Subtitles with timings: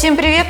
[0.00, 0.46] Всем привет!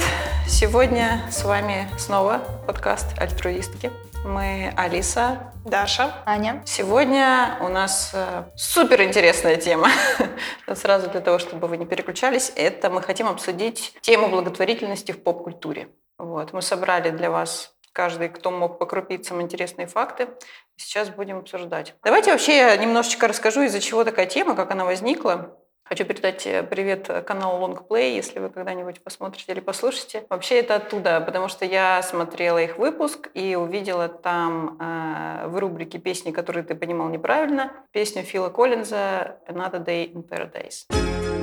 [0.46, 3.90] Сегодня с вами снова подкаст «Альтруистки».
[4.24, 6.14] Мы Алиса, Даша.
[6.24, 6.62] Аня.
[6.64, 9.88] Сегодня у нас э, супер интересная тема.
[10.72, 15.88] Сразу для того, чтобы вы не переключались, это мы хотим обсудить тему благотворительности в поп-культуре.
[16.16, 16.52] Вот.
[16.52, 20.28] Мы собрали для вас каждый, кто мог по крупицам интересные факты.
[20.76, 21.96] Сейчас будем обсуждать.
[22.04, 25.56] Давайте вообще я немножечко расскажу, из-за чего такая тема, как она возникла.
[25.90, 30.22] Хочу передать э, привет каналу Longplay, если вы когда-нибудь посмотрите или послушаете.
[30.30, 35.98] Вообще это оттуда, потому что я смотрела их выпуск и увидела там э, в рубрике
[35.98, 41.39] песни, которые ты понимал неправильно, песню Фила Коллинза «Another Day in Paradise».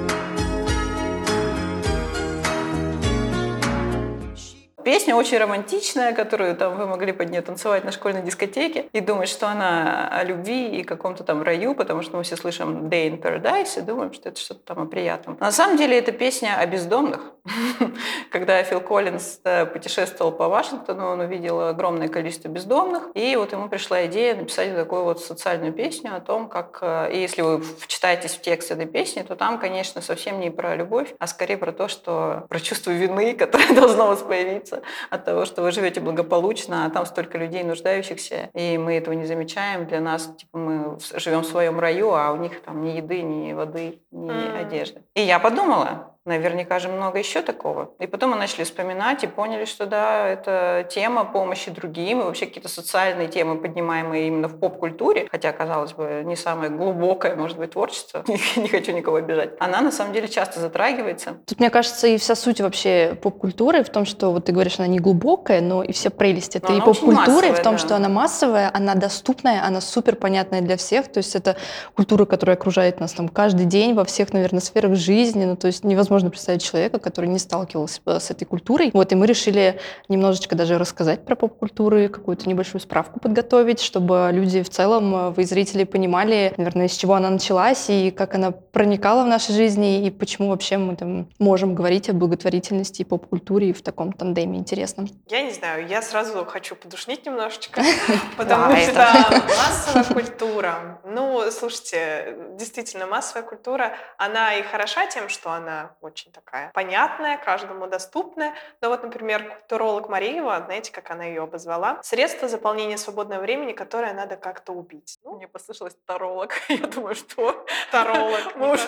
[4.88, 9.28] Песня очень романтичная, которую там вы могли под нее танцевать на школьной дискотеке и думать,
[9.28, 13.22] что она о любви и каком-то там раю, потому что мы все слышим Day in
[13.22, 15.36] Paradise и думаем, что это что-то там о приятном.
[15.42, 17.34] На самом деле это песня о бездомных.
[18.32, 23.68] Когда Фил Коллинз э, путешествовал по Вашингтону, он увидел огромное количество бездомных, и вот ему
[23.68, 26.80] пришла идея написать такую вот социальную песню о том, как...
[26.80, 30.78] Э, и если вы вчитаетесь в текст этой песни, то там, конечно, совсем не про
[30.78, 34.77] любовь, а скорее про то, что про чувство вины, которое должно у вас появиться
[35.10, 39.26] от того, что вы живете благополучно, а там столько людей нуждающихся, и мы этого не
[39.26, 39.86] замечаем.
[39.86, 43.54] Для нас, типа, мы живем в своем раю, а у них там ни еды, ни
[43.54, 44.60] воды, ни mm.
[44.60, 45.02] одежды.
[45.16, 47.92] И я подумала, Наверняка же много еще такого.
[48.00, 52.48] И потом мы начали вспоминать и поняли, что да, это тема помощи другим и вообще
[52.48, 57.72] какие-то социальные темы, поднимаемые именно в поп-культуре, хотя, казалось бы, не самое глубокое, может быть,
[57.72, 58.26] творчество,
[58.58, 61.38] не хочу никого обижать, она на самом деле часто затрагивается.
[61.46, 64.88] Тут, мне кажется, и вся суть вообще поп-культуры в том, что вот ты говоришь, она
[64.88, 67.78] не глубокая, но и все прелести это и поп-культуры в том, да.
[67.78, 71.56] что она массовая, она доступная, она супер понятная для всех, то есть это
[71.96, 75.86] культура, которая окружает нас там каждый день во всех, наверное, сферах жизни, ну то есть
[75.86, 78.92] невозможно невозможно представить человека, который не сталкивался с этой культурой.
[78.94, 79.80] Вот, и мы решили
[80.10, 85.44] немножечко даже рассказать про поп-культуры, какую-то небольшую справку подготовить, чтобы люди в целом, э, вы,
[85.44, 90.12] зрители, понимали, наверное, с чего она началась и как она проникала в нашей жизни, и
[90.12, 95.08] почему вообще мы там можем говорить о благотворительности и поп-культуре в таком тандеме интересном.
[95.30, 97.82] Я не знаю, я сразу хочу подушнить немножечко,
[98.38, 99.08] потому что
[99.58, 101.02] массовая культура.
[101.06, 107.88] Ну, слушайте, действительно, массовая культура, она и хороша тем, что она очень такая понятная, каждому
[107.88, 108.54] доступная.
[108.82, 112.02] Но вот, например, культуролог Мариева, знаете, как она ее обозвала?
[112.04, 115.20] Средство заполнения свободного времени, которое надо как-то убить.
[115.24, 116.54] Ну, Мне послышалось таролог.
[116.70, 117.66] Я думаю, что?
[117.92, 118.56] Таролог.
[118.56, 118.88] Мы уже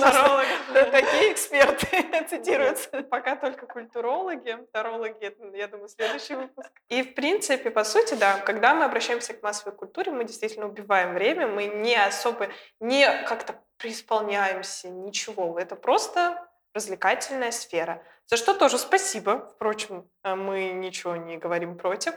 [0.00, 0.46] таролог.
[0.72, 3.02] Такие эксперты цитируются.
[3.10, 4.56] Пока только культурологи.
[4.72, 6.70] Тарологи, я думаю, следующий выпуск.
[6.88, 11.14] И, в принципе, по сути, да, когда мы обращаемся к массовой культуре, мы действительно убиваем
[11.14, 12.48] время, мы не особо,
[12.80, 15.58] не как-то преисполняемся, ничего.
[15.58, 18.02] Это просто развлекательная сфера.
[18.26, 19.50] За что тоже спасибо.
[19.54, 22.14] Впрочем, э, мы ничего не говорим против.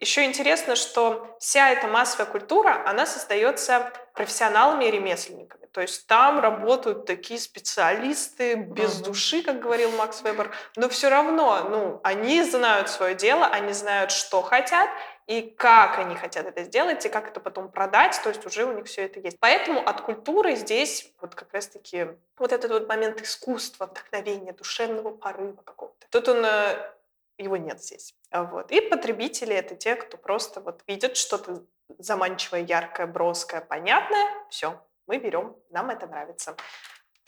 [0.00, 5.66] Еще интересно, что вся эта массовая культура, она создается профессионалами и ремесленниками.
[5.72, 9.04] То есть там работают такие специалисты без uh-huh.
[9.04, 14.12] души, как говорил Макс Вебер, но все равно, ну, они знают свое дело, они знают,
[14.12, 14.88] что хотят,
[15.26, 18.72] и как они хотят это сделать, и как это потом продать, то есть уже у
[18.72, 19.38] них все это есть.
[19.40, 25.62] Поэтому от культуры здесь вот как раз-таки вот этот вот момент искусства, вдохновения, душевного порыва
[25.64, 26.06] какого-то.
[26.10, 26.92] Тут он э,
[27.38, 28.14] его нет здесь.
[28.30, 28.70] Вот.
[28.70, 31.62] И потребители— это те, кто просто вот видят что-то
[31.98, 36.56] заманчивое, яркое, броское, понятное, все, мы берем, нам это нравится.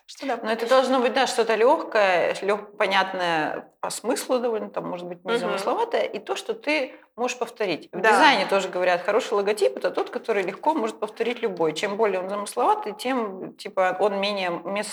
[0.07, 0.39] Что да.
[0.43, 5.25] Но это должно быть, да, что-то легкое, лег, понятное по смыслу довольно, там, может быть,
[5.25, 6.17] незамысловатое, угу.
[6.17, 7.89] и то, что ты можешь повторить.
[7.93, 8.11] В да.
[8.11, 11.73] дизайне тоже говорят, хороший логотип– это тот, который легко может повторить любой.
[11.73, 14.51] Чем более он замысловатый, тем типа, он менее,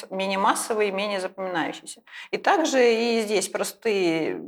[0.10, 2.02] менее массовый, менее запоминающийся.
[2.32, 4.42] И также и здесь простые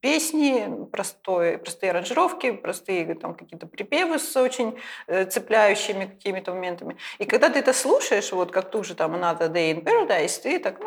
[0.00, 6.96] песни, простой, простые аранжировки, простые там, какие-то припевы с очень э, цепляющими какими-то моментами.
[7.18, 10.58] И когда ты это слушаешь, вот как ту же там «Another Day in Paradise», ты
[10.58, 10.80] так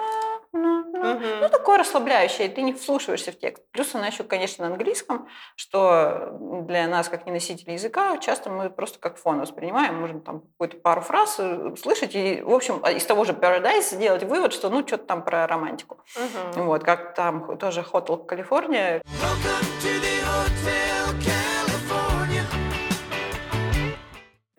[0.54, 1.26] ну, ну, угу.
[1.42, 3.64] ну, такое расслабляющее, ты не вслушиваешься в текст.
[3.72, 8.70] Плюс она еще, конечно, на английском, что для нас, как не носителей языка, часто мы
[8.70, 12.92] просто как фон воспринимаем, можем там какую-то пару фраз э, слышать и, в общем, а,
[12.92, 16.00] из того же Paradise сделать вывод, что ну, что-то там про романтику.
[16.16, 16.64] Угу.
[16.64, 19.02] Вот, как там тоже Hotel California.
[19.22, 19.93] Welcome to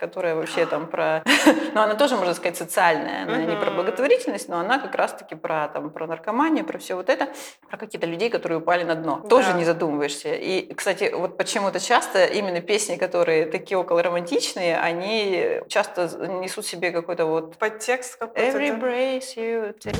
[0.06, 1.22] которая вообще там про...
[1.74, 3.24] ну, она тоже, можно сказать, социальная.
[3.24, 7.08] Она не про благотворительность, но она как раз-таки про, там, про наркоманию, про все вот
[7.08, 7.28] это,
[7.68, 9.20] про какие-то людей, которые упали на дно.
[9.22, 9.28] Да.
[9.28, 10.34] Тоже не задумываешься.
[10.34, 16.10] И, кстати, вот почему-то часто именно песни, которые такие около романтичные, они часто
[16.42, 17.56] несут себе какой-то вот...
[17.56, 18.58] Подтекст какой-то.
[18.58, 19.94] Every breath you take.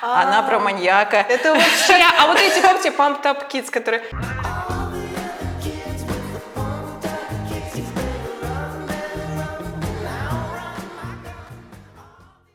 [0.00, 1.24] Она про маньяка.
[1.28, 1.94] Это вообще...
[2.18, 4.02] А вот эти, помните, Pump Up Kids, которые...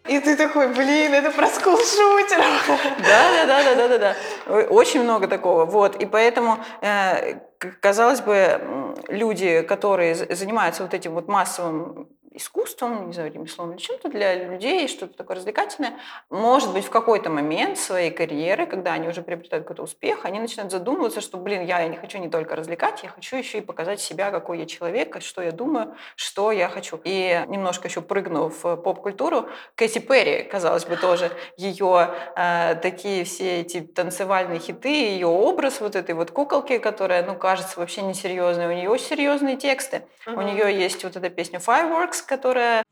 [0.07, 2.67] И ты такой, блин, это про скулшутеров.
[2.99, 4.55] Да, да, да, да, да, да, да.
[4.69, 5.65] Очень много такого.
[5.65, 5.95] Вот.
[5.95, 7.39] И поэтому, э,
[7.81, 14.09] казалось бы, люди, которые занимаются вот этим вот массовым искусством, не знаю, ремеслом или чем-то
[14.09, 15.99] для людей, что-то такое развлекательное,
[16.29, 20.71] может быть, в какой-то момент своей карьеры, когда они уже приобретают какой-то успех, они начинают
[20.71, 24.31] задумываться, что, блин, я не хочу не только развлекать, я хочу еще и показать себя,
[24.31, 26.99] какой я человек, что я думаю, что я хочу.
[27.03, 33.61] И немножко еще прыгнув в поп-культуру, Кэти Перри, казалось бы, тоже ее э, такие все
[33.61, 38.71] эти танцевальные хиты, ее образ вот этой вот куколки, которая, ну, кажется вообще несерьезной, у
[38.71, 40.03] нее очень серьезные тексты.
[40.25, 40.37] Uh-huh.
[40.37, 42.83] У нее есть вот эта песня Fireworks, которая...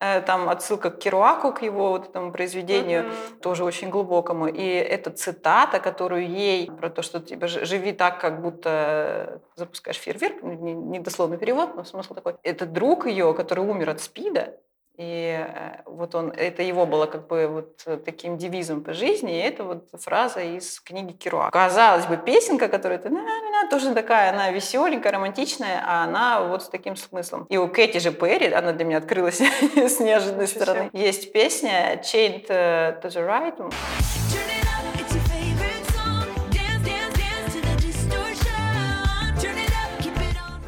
[0.00, 3.40] Э, там отсылка к Керуаку, к его вот этому произведению, mm-hmm.
[3.40, 4.46] тоже очень глубокому.
[4.46, 10.42] И эта цитата, которую ей про то, что типа живи так, как будто запускаешь фейерверк,
[10.42, 12.36] ну, не, не дословный перевод, но смысл такой.
[12.44, 14.56] Это друг ее, который умер от СПИДа,
[14.98, 19.40] и э, вот он, это его было как бы вот таким девизом по жизни, и
[19.40, 21.50] это вот фраза из книги Керуа.
[21.50, 26.68] Казалось бы, песенка, которая -на -на, тоже такая, она веселенькая, романтичная, а она вот с
[26.68, 27.46] таким смыслом.
[27.48, 29.40] И у Кэти же Перри, она для меня открылась
[29.76, 33.72] с неожиданной стороны, есть песня «Chained to the Right».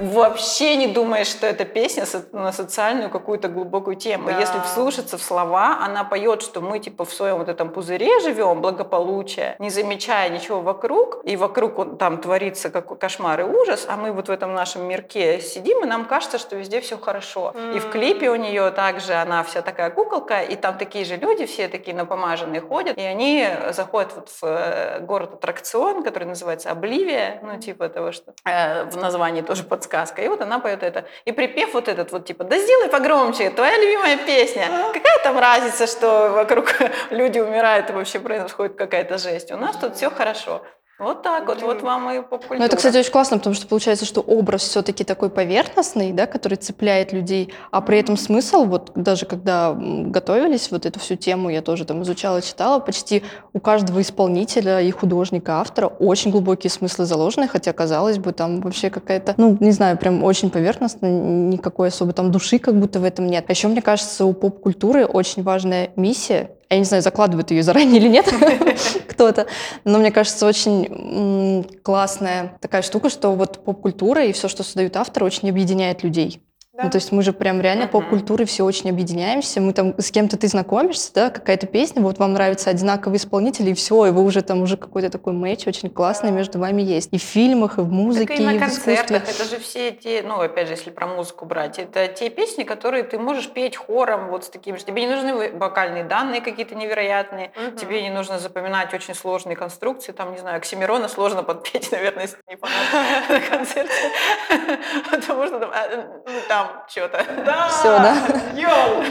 [0.00, 4.28] Вообще не думаешь, что эта песня на социальную какую-то глубокую тему.
[4.28, 4.38] Да.
[4.38, 8.62] Если вслушаться в слова, она поет, что мы типа в своем вот этом пузыре живем,
[8.62, 14.12] благополучие, не замечая ничего вокруг, и вокруг там творится как кошмар и ужас, а мы
[14.12, 17.52] вот в этом нашем мирке сидим, и нам кажется, что везде все хорошо.
[17.54, 17.76] Mm.
[17.76, 21.44] И в клипе у нее также она вся такая куколка, и там такие же люди,
[21.44, 27.58] все такие напомаженные ходят, и они заходят вот в э, город-аттракцион, который называется Обливия, ну
[27.58, 30.22] типа того, что э, в названии тоже подсказывает сказка.
[30.22, 31.04] И вот она поет это.
[31.24, 34.68] И припев вот этот вот типа, да сделай погромче, твоя любимая песня.
[34.92, 36.74] Какая там разница, что вокруг
[37.10, 39.50] люди умирают и вообще происходит какая-то жесть.
[39.50, 40.62] У нас тут все хорошо.
[41.00, 44.04] Вот так вот, вот вам и поп Ну, это, кстати, очень классно, потому что получается,
[44.04, 49.24] что образ все-таки такой поверхностный, да, который цепляет людей, а при этом смысл, вот даже
[49.24, 53.22] когда готовились, вот эту всю тему я тоже там изучала, читала, почти
[53.54, 58.90] у каждого исполнителя и художника, автора очень глубокие смыслы заложены, хотя, казалось бы, там вообще
[58.90, 63.26] какая-то, ну, не знаю, прям очень поверхностно, никакой особо там души как будто в этом
[63.26, 63.46] нет.
[63.48, 67.98] А еще, мне кажется, у поп-культуры очень важная миссия, я не знаю, закладывают ее заранее
[67.98, 68.32] или нет
[69.08, 69.46] кто-то,
[69.84, 75.26] но мне кажется, очень классная такая штука, что вот поп-культура и все, что создают авторы,
[75.26, 76.42] очень объединяет людей.
[76.80, 76.86] Да.
[76.86, 77.88] Ну, то есть мы же прям реально uh-huh.
[77.88, 79.60] поп-культурой все очень объединяемся.
[79.60, 83.74] Мы там с кем-то ты знакомишься, да, какая-то песня, вот вам нравится одинаковый исполнитель, и
[83.74, 87.10] все, и вы уже там уже какой-то такой матч очень классный между вами есть.
[87.12, 89.28] И в фильмах, и в музыке, так и, на и в концертах.
[89.28, 93.02] Это же все те, ну, опять же, если про музыку брать, это те песни, которые
[93.02, 94.84] ты можешь петь хором, вот с таким же.
[94.84, 97.78] Тебе не нужны вокальные данные какие-то невероятные, uh-huh.
[97.78, 102.38] тебе не нужно запоминать очень сложные конструкции, там, не знаю, Оксимирона сложно подпеть, наверное, если
[102.48, 103.92] не на концерте,
[105.10, 105.70] потому что
[106.48, 107.24] там что-то.
[107.44, 107.68] Да!
[107.68, 108.14] Все, да?
[108.54, 109.04] Йоу!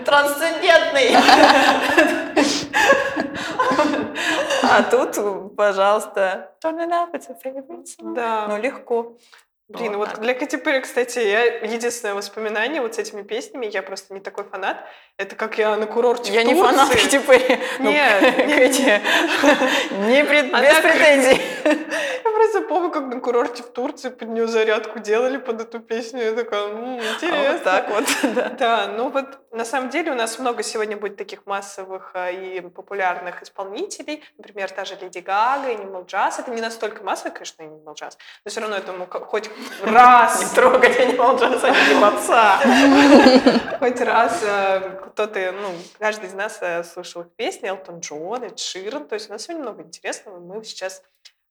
[0.04, 1.16] Трансцендентный!
[4.64, 8.14] А тут, пожалуйста, turn it up, it's a favorite song.
[8.14, 8.46] Да.
[8.48, 9.16] Ну, легко.
[9.72, 13.82] Блин, вот, вот для Кэти Перри, кстати, я единственное воспоминание вот с этими песнями, я
[13.82, 14.84] просто не такой фанат.
[15.16, 17.58] Это как я на курорте Я в не фанат Кэти Перри.
[17.78, 18.20] Ну, нет.
[18.36, 19.00] Кэти,
[20.06, 20.52] не пред...
[20.52, 21.40] без претензий.
[22.24, 26.22] Я просто помню, как на курорте в Турции под нее зарядку делали под эту песню.
[26.22, 27.52] Я такая, м-м, интересно.
[27.52, 28.48] Вот так вот, да.
[28.58, 32.60] Да, ну вот на самом деле у нас много сегодня будет таких массовых а, и
[32.60, 34.24] популярных исполнителей.
[34.38, 36.40] Например, та же Леди Гага, Animal Jazz.
[36.40, 39.50] Это не настолько массовый, конечно, Animal Jazz, но все равно это хоть
[39.82, 42.58] раз не трогать Animal Jazz, они отца.
[43.78, 45.68] Хоть раз э, кто-то, ну,
[45.98, 49.06] каждый из нас э, слушал их песни, Элтон Джон, Эд Ширен.
[49.06, 50.40] То есть у нас сегодня много интересного.
[50.40, 51.02] Мы сейчас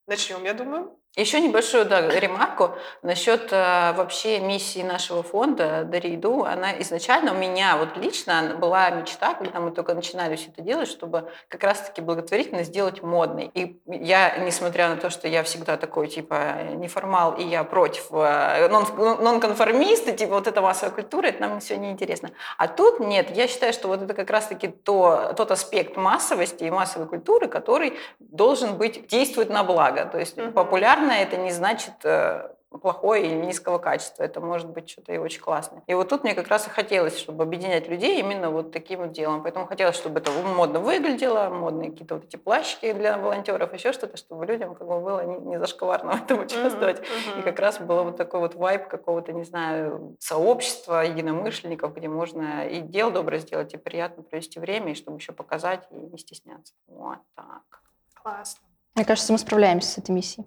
[0.08, 0.98] начнем, я думаю.
[1.18, 6.46] Еще небольшую да, ремарку насчет э, вообще миссии нашего фонда Дариду.
[6.46, 10.88] Она изначально у меня вот лично была мечта, когда мы только начинали все это делать,
[10.88, 13.52] чтобы как раз-таки благотворительно сделать модной.
[13.54, 18.70] И я, несмотря на то, что я всегда такой типа неформал, и я против э,
[18.70, 22.32] нон-конформист, и типа вот эта массовая культура, это нам все неинтересно.
[22.58, 26.72] А тут нет, я считаю, что вот это как раз-таки то, тот аспект массовости и
[26.72, 30.06] массовой культуры, который должен быть, действует на благо.
[30.06, 30.54] То есть mm-hmm.
[31.02, 32.50] Популярно это не значит э,
[32.82, 34.24] плохое или низкого качества.
[34.24, 35.84] Это может быть что-то и очень классное.
[35.88, 39.12] И вот тут мне как раз и хотелось, чтобы объединять людей именно вот таким вот
[39.12, 39.44] делом.
[39.44, 44.18] Поэтому хотелось, чтобы это модно выглядело, модные какие-то вот эти плащики для волонтеров, еще что-то,
[44.18, 47.00] чтобы людям как бы было не, не зашкварно в этом участвовать.
[47.00, 47.40] Mm-hmm.
[47.40, 52.68] И как раз было вот такой вот вайб какого-то, не знаю, сообщества, единомышленников, где можно
[52.68, 56.74] и дело доброе сделать, и приятно провести время, и чтобы еще показать и не стесняться.
[56.88, 57.82] Вот так.
[58.14, 58.62] Классно.
[58.96, 60.46] Мне кажется, мы справляемся с этой миссией.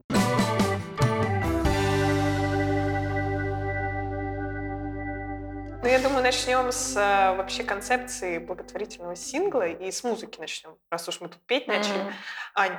[5.84, 11.06] Ну, я думаю, начнем с э, вообще концепции благотворительного сингла и с музыки начнем, раз
[11.10, 11.98] уж мы тут петь начали.
[11.98, 12.12] Mm-hmm.
[12.54, 12.76] Ань,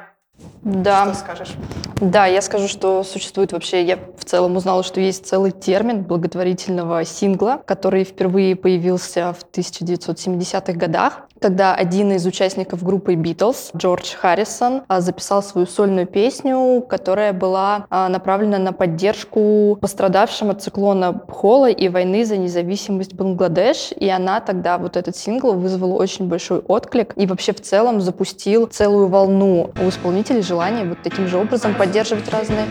[0.64, 1.06] да.
[1.06, 1.54] Что скажешь?
[2.02, 7.06] Да, я скажу, что существует вообще, я в целом узнала, что есть целый термин благотворительного
[7.06, 14.82] сингла, который впервые появился в 1970-х годах, когда один из участников группы Beatles, Джордж Харрисон,
[14.88, 21.70] а, записал свою сольную песню, которая была а, направлена на поддержку пострадавшим от циклона Бхола
[21.70, 23.92] и войны за независимость Бангладеш.
[23.96, 28.66] И она тогда, вот этот сингл, вызвал очень большой отклик и вообще в целом запустил
[28.66, 32.66] целую волну у исполнителей желания вот таким же образом поддерживать разные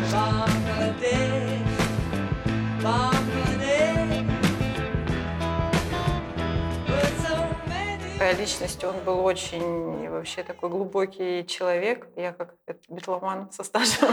[8.34, 12.06] личность, он был очень вообще такой глубокий человек.
[12.16, 12.54] Я как
[12.88, 14.08] битломан со стажем.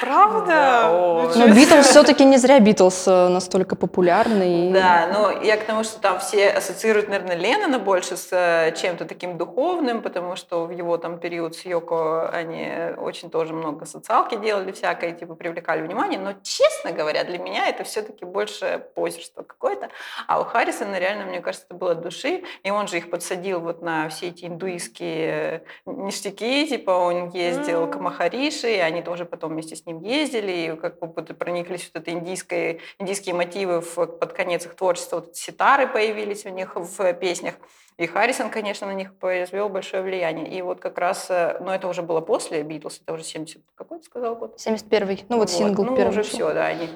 [0.00, 0.46] Правда?
[0.46, 4.72] Да, но Битлз все-таки не зря Битлз э, настолько популярный.
[4.72, 9.04] Да, но я к тому, что там все ассоциируют, наверное, Леннона больше с э, чем-то
[9.04, 14.36] таким духовным, потому что в его там период с Йоко они очень тоже много социалки
[14.36, 16.18] делали всякое, типа привлекали внимание.
[16.18, 19.90] Но, честно говоря, для меня это все-таки больше позерство какое-то.
[20.26, 22.42] А у Харрисона реально, мне кажется, это было от души.
[22.62, 27.84] И он же их подсадил ходил вот на все эти индуистские ништяки, типа он ездил
[27.84, 27.92] mm.
[27.92, 32.02] к Махариши, и они тоже потом вместе с ним ездили, и как бы прониклись вот
[32.02, 37.12] это индийское, индийские мотивы в, под конец их творчества, вот ситары появились у них в
[37.14, 37.54] песнях.
[37.98, 40.48] И Харрисон, конечно, на них произвел большое влияние.
[40.48, 43.98] И вот как раз, э, но это уже было после Битлз, это уже 70, какой
[43.98, 44.56] ты сказал год?
[44.56, 46.10] 71-й, ну вот, вот сингл ну, первый.
[46.10, 46.88] уже все, да, они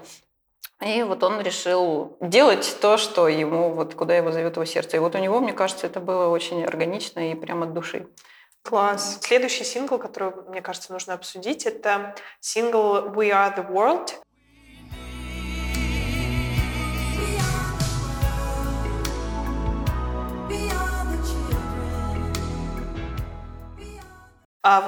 [0.84, 4.96] и вот он решил делать то, что ему, вот куда его зовет его сердце.
[4.96, 8.06] И вот у него, мне кажется, это было очень органично и прямо от души.
[8.62, 9.18] Класс.
[9.20, 14.12] Следующий сингл, который, мне кажется, нужно обсудить, это сингл «We Are The World».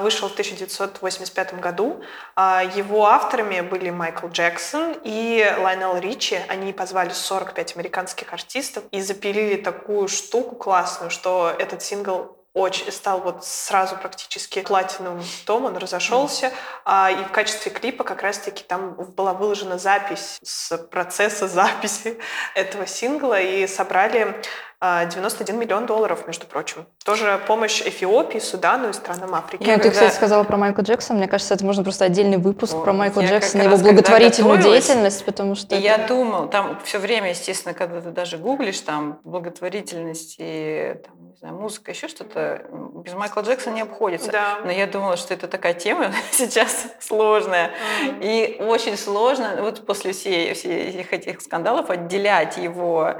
[0.01, 2.01] Вышел в 1985 году.
[2.35, 6.39] А, его авторами были Майкл Джексон и Лайнел Ричи.
[6.47, 13.19] Они позвали 45 американских артистов и запилили такую штуку классную, что этот сингл очень стал
[13.21, 16.51] вот сразу практически платиновым том, он разошелся,
[16.85, 22.17] а, и в качестве клипа как раз-таки там была выложена запись с процесса записи
[22.55, 24.41] этого сингла, и собрали
[24.79, 26.85] 91 а, миллион долларов, между прочим.
[27.03, 29.63] Тоже помощь Эфиопии, Судану и странам Африки.
[29.63, 31.17] Я, ты, кстати, сказала про Майкла Джексона.
[31.17, 35.55] Мне кажется, это можно просто отдельный выпуск О, про Майкла Джексона, его благотворительную деятельность, потому
[35.55, 35.75] что...
[35.75, 35.87] И это...
[36.01, 41.37] я думал, там все время, естественно, когда ты даже гуглишь, там благотворительность и там, не
[41.37, 42.61] знаю, музыка, еще что-то,
[43.03, 44.31] без Майкла Джексона не обходится.
[44.31, 44.59] Да.
[44.63, 47.71] Но я думала, что это такая тема сейчас сложная.
[48.03, 48.19] Mm-hmm.
[48.21, 53.15] И очень сложно, вот после всей, всех этих скандалов, отделять его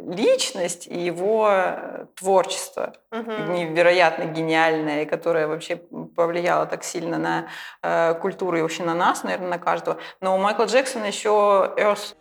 [0.00, 3.30] личность и его э, творчество угу.
[3.52, 5.76] невероятно гениальное, которое вообще
[6.16, 7.48] повлияло так сильно на
[7.82, 9.98] э, культуру и вообще на нас, наверное, на каждого.
[10.20, 12.14] Но у Майкла Джексона еще Earth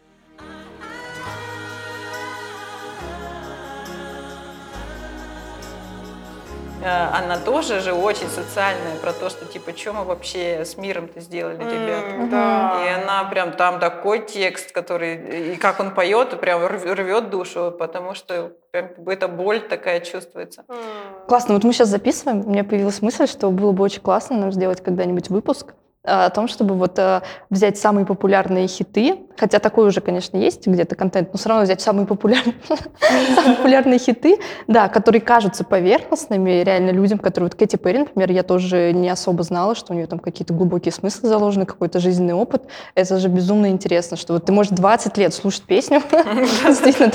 [6.83, 11.57] она тоже же очень социальная, про то, что типа, что мы вообще с миром-то сделали,
[11.57, 12.15] ребята.
[12.15, 12.83] Mm, да.
[12.85, 18.13] И она прям, там такой текст, который, и как он поет, прям рвет душу, потому
[18.13, 20.63] что прям эта боль такая чувствуется.
[20.67, 21.27] Mm.
[21.27, 24.51] Классно, вот мы сейчас записываем, у меня появилась мысль, что было бы очень классно нам
[24.51, 25.73] сделать когда-нибудь выпуск,
[26.03, 30.95] о том, чтобы вот э, взять самые популярные хиты, хотя такой уже, конечно, есть где-то
[30.95, 32.55] контент, но все равно взять самые популярные,
[33.57, 38.93] популярные хиты, да, которые кажутся поверхностными реально людям, которые вот Кэти Перри, например, я тоже
[38.93, 42.63] не особо знала, что у нее там какие-то глубокие смыслы заложены, какой-то жизненный опыт.
[42.95, 46.01] Это же безумно интересно, что вот ты можешь 20 лет слушать песню,
[46.65, 47.11] действительно,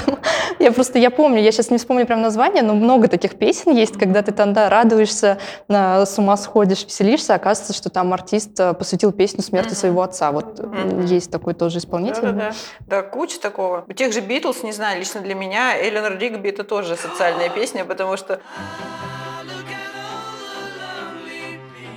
[0.61, 3.99] я просто, я помню, я сейчас не вспомню прям название, но много таких песен есть,
[3.99, 5.38] когда ты там, да, радуешься,
[5.69, 9.75] с ума сходишь, веселишься, оказывается, что там артист э, посвятил песню смерти mm-hmm.
[9.75, 10.30] своего отца.
[10.30, 11.06] Вот mm-hmm.
[11.06, 12.23] есть такой тоже исполнитель.
[12.23, 12.52] Да-да-да.
[12.87, 13.85] Да, куча такого.
[13.88, 17.85] У тех же Битлз, не знаю, лично для меня Эленор Ригби это тоже социальная песня,
[17.85, 18.40] потому что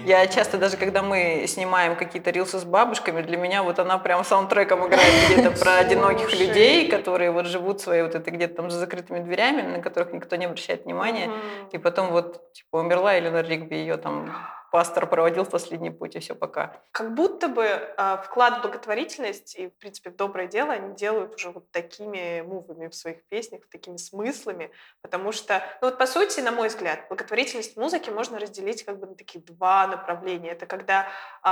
[0.09, 4.23] Я часто даже, когда мы снимаем какие-то рилсы с бабушками, для меня вот она прям
[4.23, 8.79] саундтреком играет где-то про одиноких людей, которые вот живут своей вот этой где-то там за
[8.79, 11.29] закрытыми дверями, на которых никто не обращает внимания.
[11.73, 14.35] И потом вот типа умерла Элина Ригби, ее там
[14.71, 16.81] пастор проводил в последний путь, и все, пока.
[16.91, 21.35] Как будто бы э, вклад в благотворительность и, в принципе, в доброе дело они делают
[21.35, 24.71] уже вот такими мувами в своих песнях, такими смыслами,
[25.01, 28.99] потому что, ну вот по сути, на мой взгляд, благотворительность в музыке можно разделить как
[28.99, 30.51] бы на такие два направления.
[30.51, 31.07] Это когда
[31.43, 31.49] э,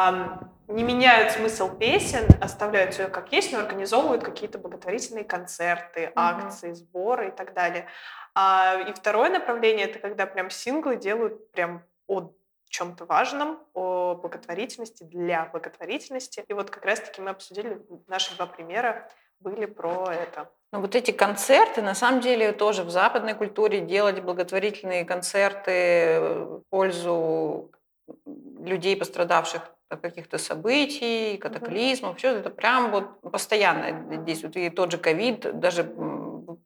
[0.68, 7.30] не меняют смысл песен, оставляют все как есть, но организовывают какие-то благотворительные концерты, акции, сборы
[7.30, 7.88] и так далее.
[8.36, 12.38] А, и второе направление— это когда прям синглы делают прям от
[12.70, 16.44] чем-то важном, о благотворительности, для благотворительности.
[16.48, 19.10] И вот как раз-таки мы обсудили, наши два примера
[19.40, 20.50] были про это.
[20.74, 26.64] Ну, вот эти концерты, на самом деле, тоже в западной культуре делать благотворительные концерты в
[26.70, 27.72] пользу
[28.60, 32.18] людей, пострадавших от каких-то событий, катаклизмов, mm-hmm.
[32.18, 34.58] все это прям вот постоянно действует.
[34.58, 35.84] И тот же ковид, даже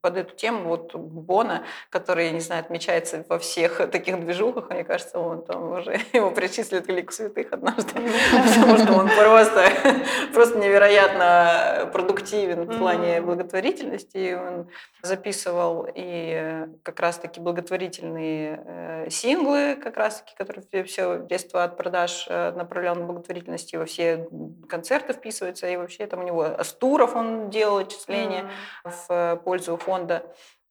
[0.01, 4.83] под эту тему вот Бона, который, я не знаю, отмечается во всех таких движухах, мне
[4.83, 7.93] кажется, он там уже его причислят к лику святых однажды,
[8.31, 9.69] потому что он просто,
[10.33, 14.33] просто невероятно продуктивен в плане благотворительности.
[14.33, 14.69] Он
[15.01, 22.51] записывал и как раз-таки благотворительные э, синглы, как раз-таки, которые все средства от продаж э,
[22.51, 24.27] направлял на благотворительность, и во все
[24.69, 28.49] концерты вписываются, и вообще там у него Астуров он делал отчисления
[28.83, 29.90] в пользу фонда.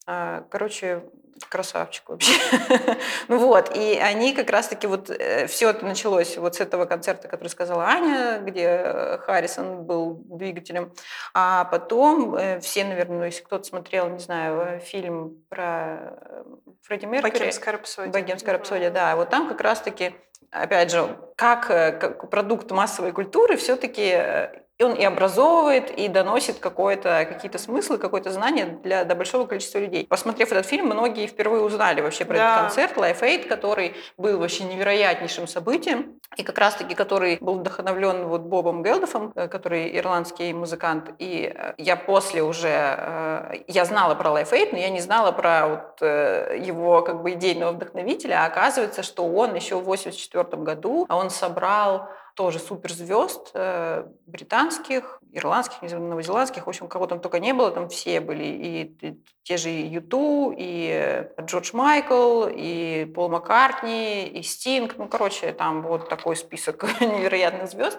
[0.06, 1.04] А, короче,
[1.48, 2.32] красавчик вообще.
[3.28, 7.28] ну вот, и они как раз-таки вот э, все это началось вот с этого концерта,
[7.28, 10.92] который сказала Аня, где Харрисон был двигателем,
[11.34, 16.44] а потом э, все, наверное, ну, если кто-то смотрел, не знаю, фильм про э,
[16.82, 17.38] Фредди Меркьюри.
[17.38, 18.12] Богемская рапсодия.
[18.12, 19.16] Богемская рапсодия, да.
[19.16, 20.14] Вот там как раз-таки,
[20.50, 27.58] опять же, как, как продукт массовой культуры все-таки и он и образовывает, и доносит какие-то
[27.58, 30.06] смыслы, какое-то знание для, для большого количества людей.
[30.06, 32.48] Посмотрев этот фильм, многие впервые узнали вообще про да.
[32.48, 38.26] этот концерт Life Aid, который был вообще невероятнейшим событием, и как раз-таки который был вдохновлен
[38.26, 41.10] вот Бобом Гелдофом, э, который ирландский музыкант.
[41.18, 45.32] И э, я после уже, э, я знала про Life Aid, но я не знала
[45.32, 51.04] про вот его как бы идейного вдохновителя, а оказывается, что он еще в 1984 году,
[51.10, 52.08] он собрал
[52.40, 58.20] тоже суперзвезд э, британских, ирландских, новозеландских, в общем, кого там только не было, там все
[58.20, 65.08] были, и, и те же Юту, и Джордж Майкл, и Пол Маккартни, и Стинг, ну,
[65.08, 67.98] короче, там вот такой список невероятных звезд,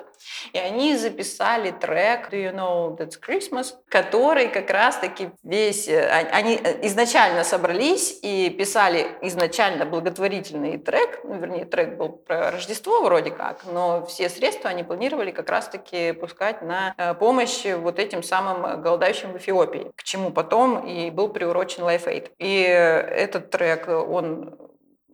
[0.54, 6.56] и они записали трек Do You Know That's Christmas, который как раз-таки весь, э, они
[6.84, 13.66] изначально собрались и писали изначально благотворительный трек, ну, вернее, трек был про Рождество вроде как,
[13.66, 19.34] но все средства они планировали как раз-таки пускать на э, помощь вот этим самым голодающим
[19.34, 22.32] в Эфиопии, к чему потом и был приурочен Life Aid.
[22.40, 24.58] И этот трек, он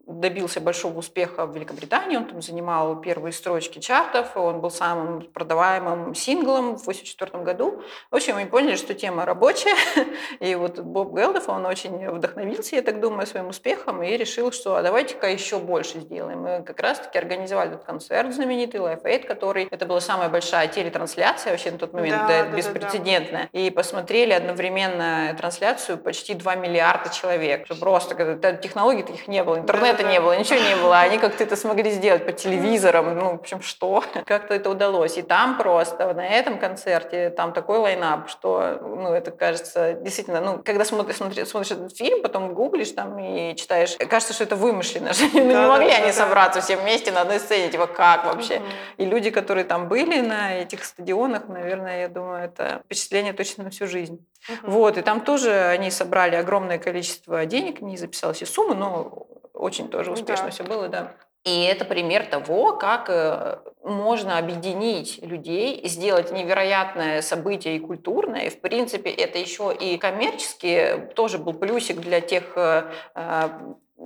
[0.08, 6.16] добился большого успеха в Великобритании, он там занимал первые строчки чартов, он был самым продаваемым
[6.16, 7.84] синглом в 1984 году.
[8.10, 9.76] В общем, мы поняли, что тема рабочая,
[10.40, 14.78] и вот Боб Гелдов, он очень вдохновился, я так думаю, своим успехом, и решил, что
[14.78, 16.42] а давайте-ка еще больше сделаем.
[16.42, 21.52] Мы как раз-таки организовали этот концерт знаменитый Life Aid, который, это была самая большая телетрансляция
[21.52, 23.60] вообще на тот момент, да, да, беспрецедентная, да, да.
[23.60, 27.68] и посмотрели одновременно трансляцию почти 2 миллиарда человек.
[27.80, 28.16] Просто
[28.62, 31.00] технологий таких не было, интернет интернета не было, ничего не было.
[31.00, 33.18] Они как-то это смогли сделать по телевизорам.
[33.18, 34.04] Ну, в общем, что?
[34.26, 35.18] Как-то это удалось.
[35.18, 40.62] И там просто, на этом концерте, там такой лайнап, что, ну, это кажется, действительно, ну,
[40.64, 45.12] когда смотришь, смотришь, смотришь этот фильм, потом гуглишь там и читаешь, кажется, что это вымышленно.
[45.38, 48.62] Ну, не могли они собраться все вместе на одной сцене, типа, как вообще?
[48.98, 53.70] И люди, которые там были на этих стадионах, наверное, я думаю, это впечатление точно на
[53.70, 54.26] всю жизнь.
[54.64, 59.27] Вот, и там тоже они собрали огромное количество денег, не записала все суммы, но
[59.58, 60.52] очень тоже успешно да.
[60.52, 61.14] все было, да.
[61.48, 68.48] И это пример того, как э, можно объединить людей, сделать невероятное событие и культурное.
[68.48, 73.50] И, в принципе, это еще и коммерчески тоже был плюсик для тех, э, э,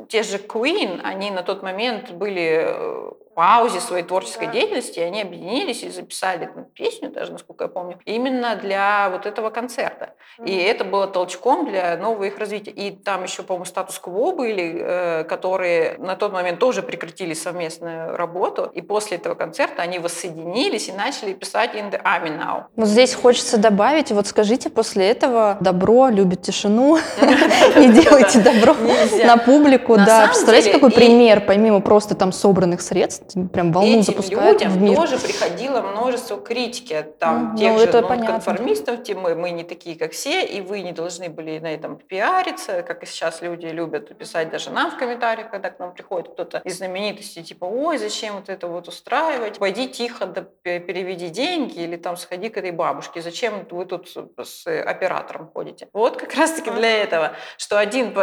[0.07, 2.75] те же Queen, они на тот момент были
[3.33, 4.53] паузе своей творческой да.
[4.53, 9.49] деятельности они объединились и записали эту песню, даже насколько я помню, именно для вот этого
[9.49, 10.13] концерта.
[10.39, 10.45] Mm-hmm.
[10.45, 12.71] И это было толчком для нового их развития.
[12.71, 18.69] И там еще, по-моему, статус-кво были, э, которые на тот момент тоже прекратили совместную работу.
[18.73, 22.63] И после этого концерта они воссоединились и начали писать In the Army Now.
[22.75, 26.97] Ну, здесь хочется добавить, вот скажите после этого добро любит тишину,
[27.75, 28.75] не делайте добро
[29.23, 29.95] на публику.
[29.97, 33.20] Да, представляете, какой пример, помимо просто там собранных средств,
[33.53, 34.95] прям волну Этим запускают людям в мир.
[34.95, 38.31] тоже приходило множество критики там Ну, тех ну, же это ну, понятно.
[38.33, 41.97] конформистов, те мы, мы не такие, как все, и вы не должны были на этом
[41.97, 46.29] пиариться, как и сейчас люди любят писать даже нам в комментариях, когда к нам приходит
[46.33, 51.29] кто-то из знаменитостей, типа, ой, зачем вот это вот устраивать, пойди тихо, да пе- переведи
[51.29, 55.87] деньги, или там сходи к этой бабушке, зачем вы тут с с оператором ходите.
[55.93, 58.13] Вот как раз-таки для этого, что один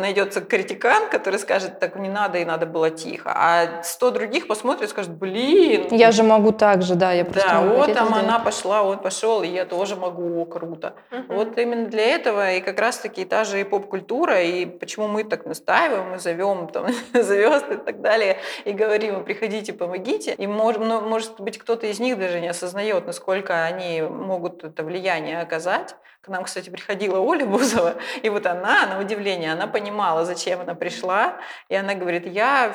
[0.00, 4.84] найдется критикан, который скажет, так не надо, и надо было тихо, а сто других посмотрят
[4.84, 8.06] и скажут, блин, Я же могу так же, да, я просто да, могу вот там
[8.08, 8.24] сделать.
[8.24, 10.94] она пошла, он пошел, и я тоже могу, о, круто.
[11.10, 11.36] Мгм.
[11.36, 15.46] Вот именно для этого и как раз-таки та же и поп-культура, и почему мы так
[15.46, 20.34] настаиваем, мы зовем там звезд и так далее, и говорим, приходите, помогите.
[20.34, 24.82] И мож- но, может быть, кто-то из них даже не осознает, насколько они могут это
[24.84, 25.94] влияние оказать.
[26.20, 30.74] К нам, кстати, приходила Оля Бузова, и вот она, на удивление, она понимала, зачем она
[30.74, 31.36] пришла,
[31.70, 32.74] и она говорит, я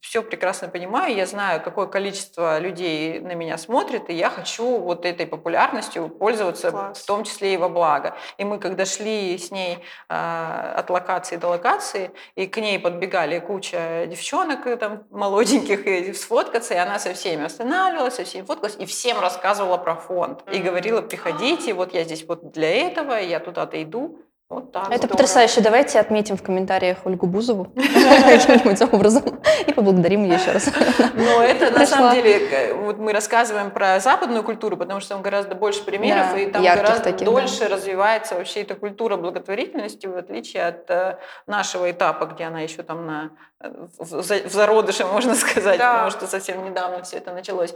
[0.00, 5.04] все прекрасно понимаю, я знаю, какое количество людей на меня смотрит, и я хочу вот
[5.04, 6.98] этой популярностью пользоваться, Класс.
[6.98, 8.14] в том числе и во благо.
[8.38, 9.78] И мы, когда шли с ней
[10.08, 16.12] а, от локации до локации, и к ней подбегали куча девчонок э, там молоденьких и
[16.12, 20.44] сфоткаться, и она со всеми останавливалась, со всеми фоткалась, и всем рассказывала про фонд.
[20.52, 24.18] И говорила, приходите, вот я здесь вот для этого, я туда-то иду.
[24.52, 24.88] Вот так.
[24.88, 25.12] Это Здорово.
[25.12, 25.60] потрясающе.
[25.62, 30.70] Давайте отметим в комментариях Ольгу Бузову каким-нибудь образом и поблагодарим ее еще раз.
[31.14, 35.54] Но это на самом деле, вот мы рассказываем про западную культуру, потому что там гораздо
[35.54, 41.18] больше примеров, и там гораздо дольше развивается вообще эта культура благотворительности, в отличие от э,
[41.46, 45.78] нашего этапа, где она еще там на, э, в, в за- в зародыше, можно сказать,
[45.78, 47.74] потому что совсем недавно все это началось.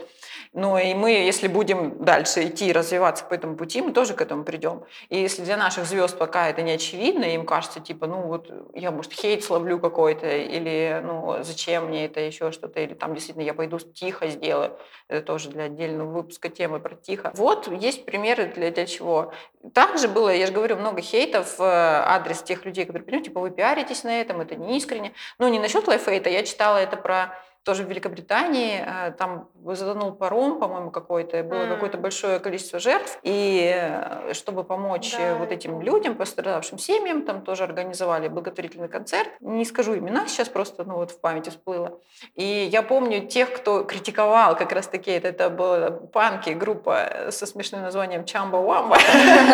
[0.52, 4.20] Но и мы, если будем дальше идти и развиваться по этому пути, мы тоже к
[4.20, 4.84] этому придем.
[5.08, 8.90] И если для наших звезд пока это не очевидно, им кажется, типа, ну вот я,
[8.90, 13.54] может, хейт словлю какой-то, или ну зачем мне это еще что-то, или там действительно я
[13.54, 14.76] пойду тихо сделаю.
[15.08, 17.32] Это тоже для отдельного выпуска темы про тихо.
[17.34, 19.32] Вот есть примеры для, для чего.
[19.72, 23.50] Также было, я же говорю, много хейтов в адрес тех людей, которые придут, типа, вы
[23.50, 25.12] пиаритесь на этом, это не искренне.
[25.38, 27.32] Ну, не насчет лайфхейта, я читала это про
[27.66, 31.74] тоже в Великобритании, э, там затонул паром, по-моему, какой-то, было М.
[31.74, 36.78] какое-то большое количество жертв, и э, чтобы помочь э, Да, вот я этим людям, пострадавшим
[36.78, 39.30] семьям, там тоже организовали благотворительный концерт.
[39.40, 41.98] Не скажу имена сейчас, просто ну, вот в памяти всплыло.
[42.36, 47.82] И я помню тех, кто критиковал как раз-таки, это, это была панки, группа со смешным
[47.82, 48.96] названием Чамба Вамба.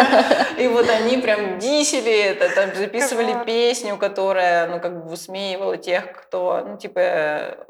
[0.59, 6.13] И вот они прям дисели это, там записывали песню, которая, ну, как бы высмеивала тех,
[6.13, 7.01] кто, ну, типа,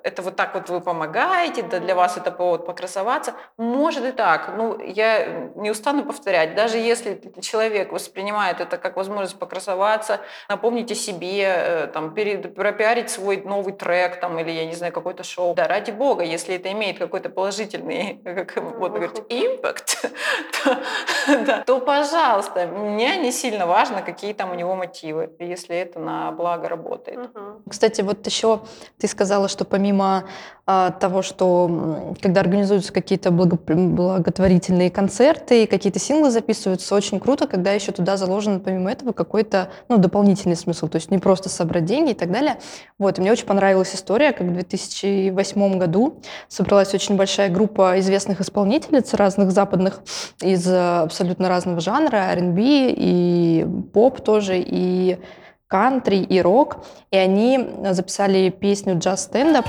[0.03, 3.35] это вот так вот вы помогаете, да для вас это повод покрасоваться.
[3.57, 4.55] Может и так.
[4.57, 6.55] Ну, я не устану повторять.
[6.55, 13.11] Даже если человек воспринимает это как возможность покрасоваться, напомнить о себе, э, там, перед, пропиарить
[13.11, 15.55] свой новый трек, там, или, я не знаю, какое-то шоу.
[15.55, 19.27] Да, ради бога, если это имеет какой-то положительный, как говорить, Выхлоп.
[19.33, 20.05] импакт,
[21.67, 26.69] то, пожалуйста, мне не сильно важно, какие там у него мотивы, если это на благо
[26.69, 27.31] работает.
[27.69, 28.61] Кстати, вот еще
[28.99, 30.22] ты сказала, что помимо
[30.65, 37.73] а, того, что когда организуются какие-то благо- благотворительные концерты какие-то синглы записываются, очень круто, когда
[37.73, 42.13] еще туда заложен помимо этого какой-то ну, дополнительный смысл, то есть не просто собрать деньги
[42.13, 42.59] и так далее.
[42.97, 48.41] Вот, и мне очень понравилась история, как в 2008 году собралась очень большая группа известных
[48.41, 50.01] исполнительниц разных западных
[50.41, 55.19] из э, абсолютно разного жанра, R&B и поп тоже, и
[55.67, 57.59] кантри и рок, и они
[57.91, 59.67] записали песню Just Stand Up.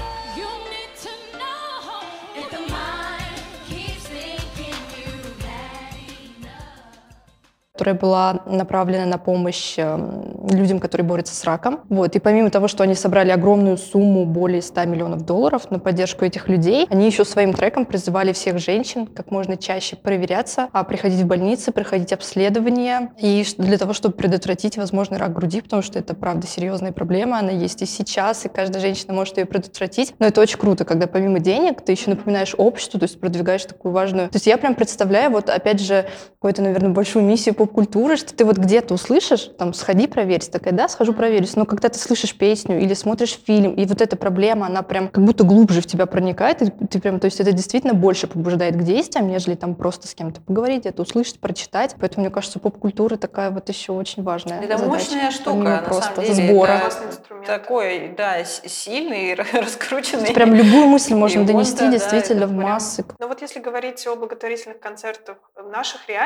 [7.84, 11.82] Которая была направлена на помощь эм, людям, которые борются с раком.
[11.90, 12.16] Вот.
[12.16, 16.48] И помимо того, что они собрали огромную сумму, более 100 миллионов долларов на поддержку этих
[16.48, 21.26] людей, они еще своим треком призывали всех женщин как можно чаще проверяться, а приходить в
[21.26, 26.48] больницы, проходить обследования, и для того, чтобы предотвратить возможный рак груди, потому что это, правда,
[26.48, 30.14] серьезная проблема, она есть и сейчас, и каждая женщина может ее предотвратить.
[30.20, 33.92] Но это очень круто, когда помимо денег ты еще напоминаешь обществу, то есть продвигаешь такую
[33.92, 34.30] важную...
[34.30, 36.06] То есть я прям представляю, вот опять же,
[36.44, 40.90] какую-то, наверное, большую миссию поп-культуры, что ты вот где-то услышишь, там, сходи проверься, такая, да,
[40.90, 44.82] схожу проверюсь, но когда ты слышишь песню или смотришь фильм, и вот эта проблема, она
[44.82, 48.28] прям как будто глубже в тебя проникает, и ты прям, то есть это действительно больше
[48.28, 51.96] побуждает к действиям, нежели там просто с кем-то поговорить, где-то услышать, прочитать.
[51.98, 56.16] Поэтому, мне кажется, поп-культура такая вот еще очень важная Это задача, мощная штука, на просто
[56.16, 56.50] самом деле.
[56.50, 56.72] сбора.
[56.74, 60.20] Это такой, да, сильный, раскрученный.
[60.20, 63.06] То есть прям любую мысль можно донести да, да, действительно это в прям- массы.
[63.18, 65.70] Но вот если говорить о благотворительных концертах в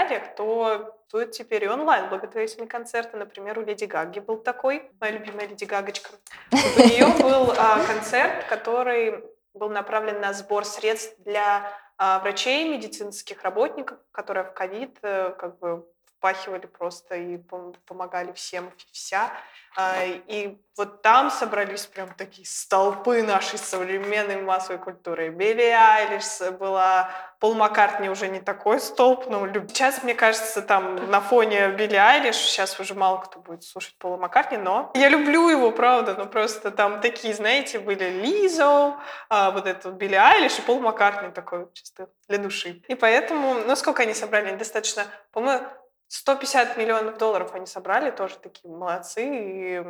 [0.08, 3.18] наших реалиях, то теперь и онлайн благотворительные концерты.
[3.18, 6.10] Например, у Леди Гаги был такой, моя любимая Леди Гагочка.
[6.52, 13.44] У нее был а, концерт, который был направлен на сбор средств для а, врачей, медицинских
[13.44, 19.32] работников, которые в ковид э, как бы впахивали просто и пом- помогали всем и вся.
[19.76, 25.30] А, И вот там собрались прям такие столпы нашей современной массовой культуры.
[25.30, 31.22] Билли Айлиш была, Пол Маккартни уже не такой столб, но сейчас, мне кажется, там на
[31.22, 35.72] фоне Билли Айлиш, сейчас уже мало кто будет слушать Пола Маккартни, но я люблю его,
[35.72, 38.98] правда, но просто там такие, знаете, были Лизо,
[39.30, 42.82] а, вот это вот Билли Айлиш и Пол Маккартни такой чисто для души.
[42.88, 44.56] И поэтому, ну сколько они собрали?
[44.56, 45.68] Достаточно, по-моему,
[46.08, 49.84] 150 миллионов долларов они собрали, тоже такие молодцы, и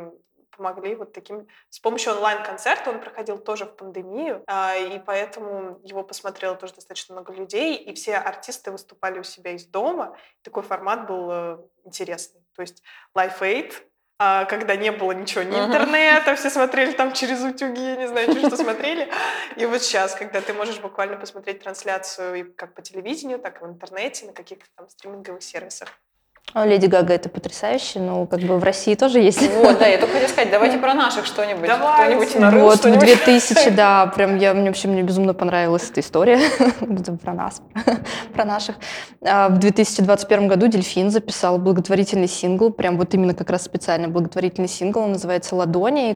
[0.58, 1.46] помогли вот таким...
[1.70, 7.14] С помощью онлайн-концерта он проходил тоже в пандемию, а, и поэтому его посмотрело тоже достаточно
[7.14, 10.16] много людей, и все артисты выступали у себя из дома.
[10.42, 12.42] Такой формат был э, интересный.
[12.54, 12.82] То есть
[13.16, 13.72] Life Aid,
[14.18, 18.56] а, когда не было ничего, ни интернета, все смотрели там через утюги, не знаю, что
[18.64, 19.08] смотрели.
[19.56, 23.64] И вот сейчас, когда ты можешь буквально посмотреть трансляцию и как по телевидению, так и
[23.64, 25.88] в интернете, на каких-то там стриминговых сервисах.
[26.54, 29.42] А Леди Гага это потрясающе, но как бы в России тоже есть.
[29.52, 31.68] Вот, да, я только хотела сказать, давайте про наших что-нибудь.
[31.68, 32.16] Давайте.
[32.16, 33.06] Кто-нибудь нарыл Вот, в что-нибудь.
[33.06, 36.40] 2000, да, прям я, мне вообще мне безумно понравилась эта история
[37.22, 37.60] про нас,
[38.32, 38.76] про наших.
[39.22, 44.68] А, В 2021 году Дельфин записал благотворительный сингл, прям вот именно как раз специально благотворительный
[44.68, 46.14] сингл, он называется «Ладони».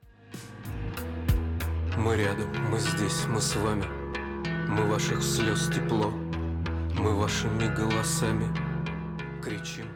[1.95, 3.83] Мы рядом, мы здесь, мы с вами.
[4.67, 6.11] Мы ваших слез тепло.
[6.97, 8.47] Мы вашими голосами
[9.43, 9.92] кричим.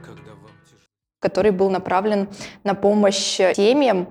[1.28, 2.28] Который был направлен
[2.64, 4.08] на помощь семьям,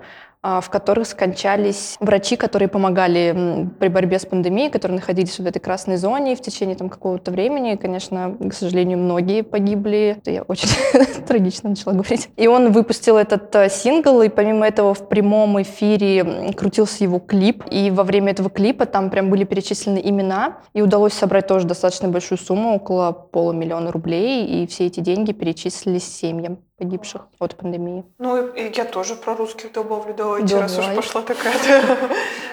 [0.49, 5.59] а, в которых скончались врачи, которые помогали при борьбе с пандемией, которые находились в этой
[5.59, 7.75] красной зоне в течение там какого-то времени.
[7.75, 10.19] Конечно, к сожалению, многие погибли.
[10.25, 10.69] Я очень
[11.27, 12.29] трагично начала говорить.
[12.37, 17.65] И он выпустил этот э, сингл, и помимо этого в прямом эфире крутился его клип.
[17.73, 22.07] И во время этого клипа там прям были перечислены имена, и удалось собрать тоже достаточно
[22.07, 28.05] большую сумму, около полумиллиона рублей, и все эти деньги перечислились семьям погибших от пандемии.
[28.19, 30.97] Ну, и я тоже про русских добавлю, давайте, раз уж Давай.
[30.97, 31.55] пошла такая.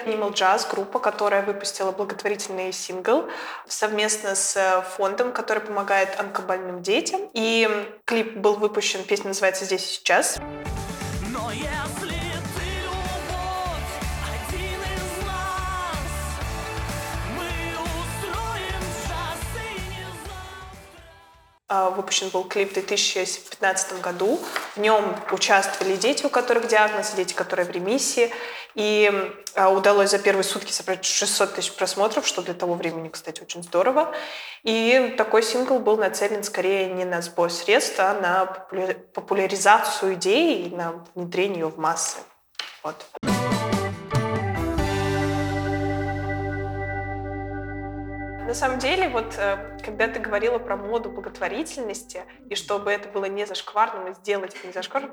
[0.06, 3.24] Animal Jazz, группа, которая выпустила благотворительный сингл
[3.66, 7.20] совместно с э, фондом, который помогает онкобольным детям.
[7.32, 7.68] И
[8.04, 10.38] клип был выпущен, песня называется «Здесь и сейчас».
[10.38, 10.83] Но
[21.68, 24.38] Выпущен был клип в 2015 году.
[24.76, 28.30] В нем участвовали дети, у которых диагноз, дети, которые в ремиссии.
[28.74, 29.10] И
[29.54, 33.62] а, удалось за первые сутки собрать 600 тысяч просмотров, что для того времени, кстати, очень
[33.62, 34.14] здорово.
[34.62, 40.66] И такой сингл был нацелен скорее не на сбор средств, а на популя- популяризацию идеи
[40.66, 42.18] и на внедрение ее в массы.
[42.82, 43.06] Вот.
[48.54, 53.24] На самом деле, вот э, когда ты говорила про моду благотворительности, и чтобы это было
[53.24, 55.12] не зашкварным, и сделать это не зашкварным,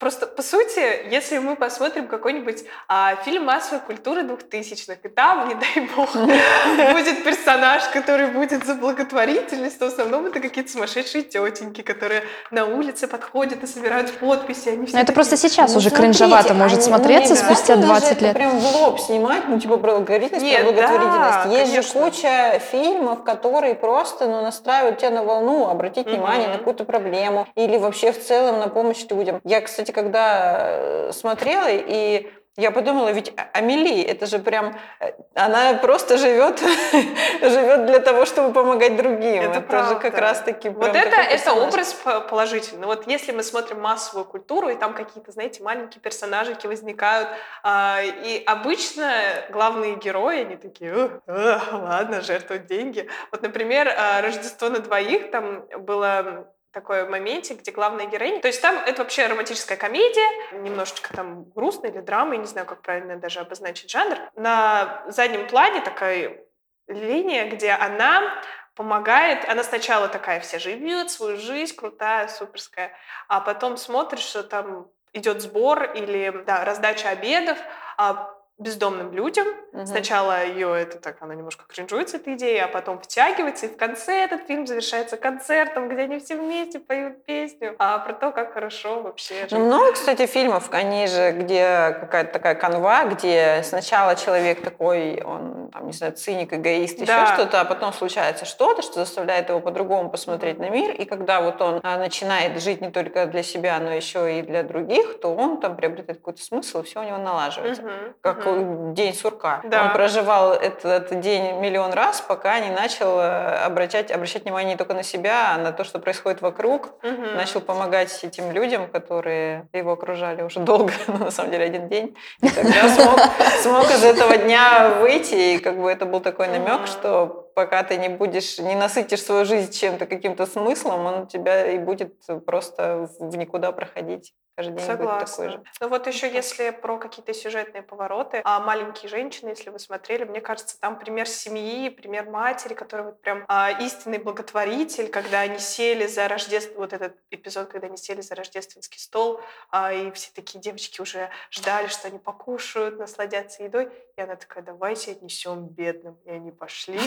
[0.00, 5.54] просто, по сути, если мы посмотрим какой-нибудь а, фильм массовой культуры двухтысячных, и там, не
[5.54, 6.10] дай бог,
[6.92, 12.64] будет персонаж, который будет за благотворительность, то в основном это какие-то сумасшедшие тетеньки, которые на
[12.64, 14.70] улице подходят и собирают подписи.
[14.70, 18.00] Они все Но это просто сейчас Ну, уже смотрите, кринжевато может смотреться спустя обязательно же
[18.00, 18.34] 20 это лет.
[18.34, 21.58] прям в лоб снимать, ну, типа, благотворительность, про благотворительность.
[21.58, 26.84] Есть же куча фильмов, которые просто, ну, настраивают тебя на волну, обратить внимание на какую-то
[26.84, 29.40] проблему или вообще в целом на помощь людям.
[29.44, 35.12] Я, кстати, когда э, смотрела и я подумала, ведь А- Амели, это же прям, э,
[35.34, 36.60] она просто живет,
[37.40, 39.42] живет для того, чтобы помогать другим.
[39.42, 39.94] Это же правда.
[39.94, 42.86] как раз-таки Вот прям это, это образ по- положительный.
[42.86, 47.28] Вот если мы смотрим массовую культуру, и там какие-то, знаете, маленькие персонажики возникают,
[47.62, 49.12] а, и обычно
[49.50, 53.08] главные герои, они такие, «Ух, ах, ладно, жертвуют деньги.
[53.30, 58.40] Вот, например, а, «Рождество на двоих», там было такой моментик, где главная героиня...
[58.40, 62.66] То есть там это вообще романтическая комедия, немножечко там грустная или драма, я не знаю,
[62.66, 64.18] как правильно даже обозначить жанр.
[64.36, 66.44] На заднем плане такая
[66.86, 68.42] линия, где она
[68.74, 69.48] помогает.
[69.48, 72.92] Она сначала такая вся живет свою жизнь, крутая, суперская,
[73.28, 77.58] а потом смотришь, что там идет сбор или да, раздача обедов
[77.96, 79.46] а, бездомным людям.
[79.72, 79.86] Мгм.
[79.86, 83.76] Сначала ее это так, она немножко кринжует с этой идеей, а потом втягивается, и в
[83.76, 88.52] конце этот фильм завершается концертом, где они все вместе поют песню а, про то, как
[88.52, 89.46] хорошо вообще.
[89.50, 95.70] Ну, много, кстати, фильмов, они же, где какая-то такая канва, где сначала человек такой, он,
[95.72, 97.26] там, не знаю, циник, эгоист, еще Да.
[97.34, 101.62] что-то, а потом случается что-то, что заставляет его по-другому посмотреть на мир, и когда вот
[101.62, 105.60] он а, начинает жить не только для себя, но еще и для других, то он
[105.60, 107.82] там приобретает какой-то смысл, и все у него налаживается.
[107.82, 108.46] Мгм, Как
[108.94, 109.60] день сурка.
[109.64, 109.84] Да.
[109.84, 114.94] Он проживал этот день миллион раз, пока не начал э, обращать, обращать внимание не только
[114.94, 116.90] на себя, а на то, что происходит вокруг.
[117.02, 117.36] Мгм.
[117.36, 122.16] Начал помогать этим людям, которые его окружали уже долго, но на самом деле один день.
[122.42, 123.20] И тогда смог,
[123.62, 127.96] смог из этого дня выйти, и как бы это был такой намек, что пока ты
[127.96, 132.14] не будешь, не насытишь свою жизнь чем-то, каким-то смыслом, он у тебя и будет
[132.46, 134.34] просто в никуда проходить.
[134.56, 135.50] Каждый день будет такой Согласна.
[135.50, 135.64] же.
[135.80, 140.40] Ну вот еще если про какие-то сюжетные повороты, а маленькие женщины, если вы смотрели, мне
[140.40, 146.06] кажется, там пример семьи, пример матери, которая вот прям а, истинный благотворитель, когда они сели
[146.06, 150.60] за рождество, вот этот эпизод, когда они сели за рождественский стол, а, и все такие
[150.60, 156.30] девочки уже ждали, что они покушают, насладятся едой, и она такая, давайте отнесем бедным, и
[156.30, 156.98] они пошли,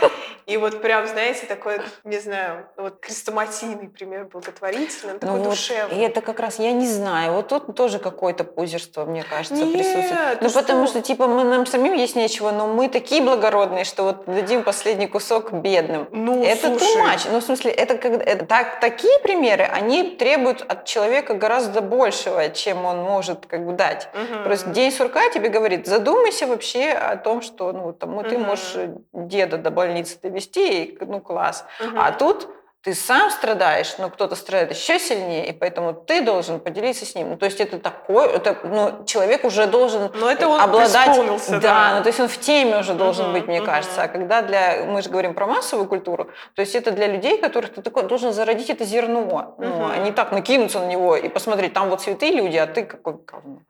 [0.46, 5.98] и вот прям, знаете, такой, не знаю, вот крестоматийный пример благотворительный, такой Ну вот, душевный.
[5.98, 9.72] и это как раз, я не знаю, вот тут тоже какое-то пузерство, мне кажется, Нет,
[9.72, 10.38] присутствует.
[10.38, 11.02] ты Ну, потому что?
[11.02, 15.52] типа, мы, нам самим есть нечего, но мы такие благородные, что вот дадим последний кусок
[15.52, 16.08] бедным.
[16.10, 17.28] Ну, это слушай, much.
[17.30, 22.48] Ну, в смысле, это, как, это так, такие примеры, они требуют от человека гораздо большего,
[22.48, 24.08] чем он может как бы дать.
[24.14, 24.44] Мгм.
[24.44, 26.61] Просто день сурка тебе говорит, задумайся вообще
[26.92, 28.46] о том, что ну, там, ты Мгм.
[28.46, 31.64] можешь э, деда до больницы довести, и, ну класс.
[31.96, 32.48] А тут
[32.82, 37.30] ты сам страдаешь, но кто-то страдает еще сильнее, и поэтому ты должен поделиться с ним.
[37.30, 41.60] Ну, то есть это такой, это, ну, человек уже должен Но это он обладать, преисполнился,
[41.60, 41.94] да.
[41.96, 43.66] ну, то есть он в теме уже должен Мгм, быть, мне мгм.
[43.66, 44.02] кажется.
[44.02, 46.24] А когда для, мы же говорим про массовую культуру,
[46.56, 49.90] то есть это для людей, которых ты такой должен зародить это зерно, ну, Мгм.
[49.92, 53.14] а не так накинуться на него и посмотреть, там вот святые люди, а ты какой
[53.24, 53.60] говно.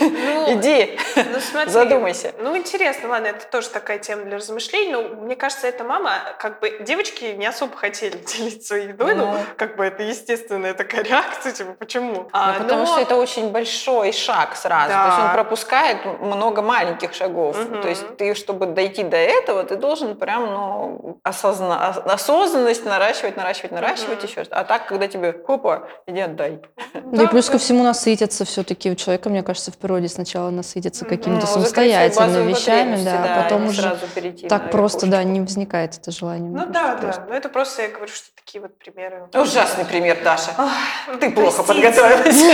[0.00, 1.70] Ну, Иди, ну, смотри.
[1.72, 2.32] задумайся.
[2.38, 6.60] Ну, интересно, ладно, это тоже такая тема для размышлений, но мне кажется, эта мама, как
[6.60, 9.38] бы, девочки не особо хотели делиться своей едой, ну, Ну.
[9.56, 12.28] как бы это естественная такая реакция, типа, почему?
[12.32, 14.92] А, Ну, потому но- что это очень большой шаг сразу.
[14.92, 17.56] То есть он пропускает много маленьких шагов.
[17.82, 23.36] То есть ты, чтобы дойти до этого, ты должен прям ну, осозна- ос- осознанность наращивать,
[23.36, 24.42] наращивать, наращивать еще.
[24.50, 26.60] А так, когда тебе, хопа, иди отдай.
[27.04, 31.04] Да и плюс ко всему насытиться все-таки у человека, мне кажется, в природе сначала насытиться
[31.04, 35.40] какими-то Ну, самостоятельными вещами, да, да, а потом уже сразу перейти так просто, да, не
[35.40, 36.50] возникает это желание.
[36.50, 39.28] Ну да, да, но это просто, я говорю, что такие вот примеры.
[39.34, 40.50] Ужасный пример, Даша.
[40.56, 41.92] Ах, Ты плохо простите.
[41.92, 42.42] подготовилась.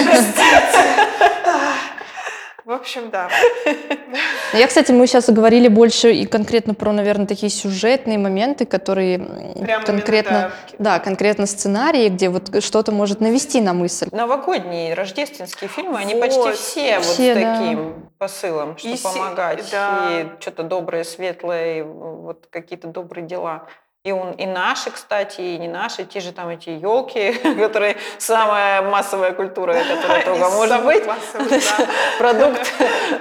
[2.65, 3.31] В общем, да.
[4.53, 9.65] Я, кстати, мы сейчас говорили больше и конкретно про, наверное, такие сюжетные моменты, которые м,
[9.65, 14.09] Прям конкретно, именно, да, конкретно сценарии, где вот что-то может навести на мысль.
[14.13, 16.21] Новогодние, рождественские фильмы, они Вот.
[16.21, 17.41] почти все вот с Все, да.
[17.57, 20.09] таким посылом, что И помогать, да.
[20.21, 23.67] и что-то доброе, светлое, и вот какие-то добрые дела.
[24.09, 28.81] И, он, и наши, кстати, и не наши, те же там эти елки, которые самая
[28.81, 31.03] массовая культура, которая только может быть.
[32.19, 32.73] Продукт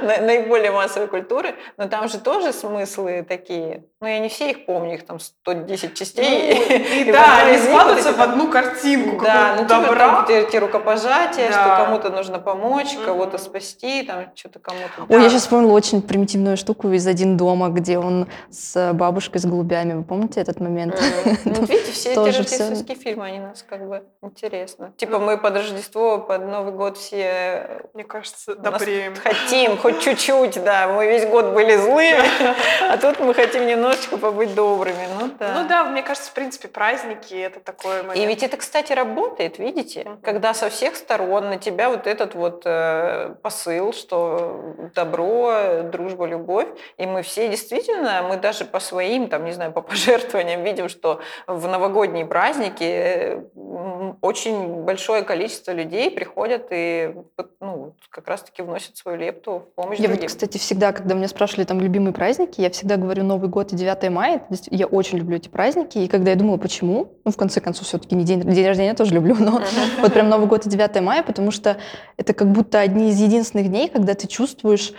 [0.01, 1.55] на- наиболее массовой культуры.
[1.75, 3.83] Но там же тоже смыслы такие.
[3.99, 6.55] Ну, я не все их помню, их там 110 частей.
[6.69, 9.95] Ну, и да, они складываются в одну картинку да, ну типа добра.
[9.95, 15.05] там эти, эти рукопожатия, что кому-то нужно помочь, кого-то спасти, там что-то кому-то.
[15.09, 19.45] Ой, я сейчас вспомнила очень примитивную штуку из «Один дома», где он с бабушкой с
[19.45, 19.93] голубями.
[19.93, 20.76] Вы помните этот момент?
[20.85, 21.37] Мгм.
[21.45, 24.93] Ну, видите, все эти рождественские фильмы, они нас как бы интересно.
[24.97, 29.15] Типа мы под Рождество, под Новый год все Мне кажется, добреем.
[29.15, 30.87] хотим, хоть чуть-чуть, да.
[30.87, 32.23] Мы весь год были злыми,
[32.81, 35.07] а тут мы хотим немножечко побыть добрыми.
[35.19, 35.53] Ну да.
[35.61, 38.17] Ну да, мне кажется, в принципе, праздники это такой момент.
[38.17, 42.63] И ведь это, кстати, работает, видите, когда со всех сторон на тебя вот этот вот
[42.65, 49.45] э, посыл, что добро, дружба, любовь, и мы все действительно, мы даже по своим, там,
[49.45, 53.41] не знаю, по пожертвованиям видим, что в новогодние праздники
[54.21, 59.99] очень большое количество людей приходят и вот, ну, как раз-таки вносят свою лепту в помощь
[59.99, 60.27] Я вот, другим.
[60.27, 64.09] кстати, всегда, когда меня спрашивали там любимые праздники, я всегда говорю Новый год и 9
[64.09, 64.43] мая.
[64.69, 65.97] Я очень люблю эти праздники.
[65.99, 68.95] И когда я думала, почему, ну, в конце концов, все-таки не день, день рождения я
[68.95, 69.61] тоже люблю, но
[70.01, 71.77] вот прям Новый год и 9 мая, потому что
[72.17, 74.93] это как будто одни из единственных дней, когда ты чувствуешь,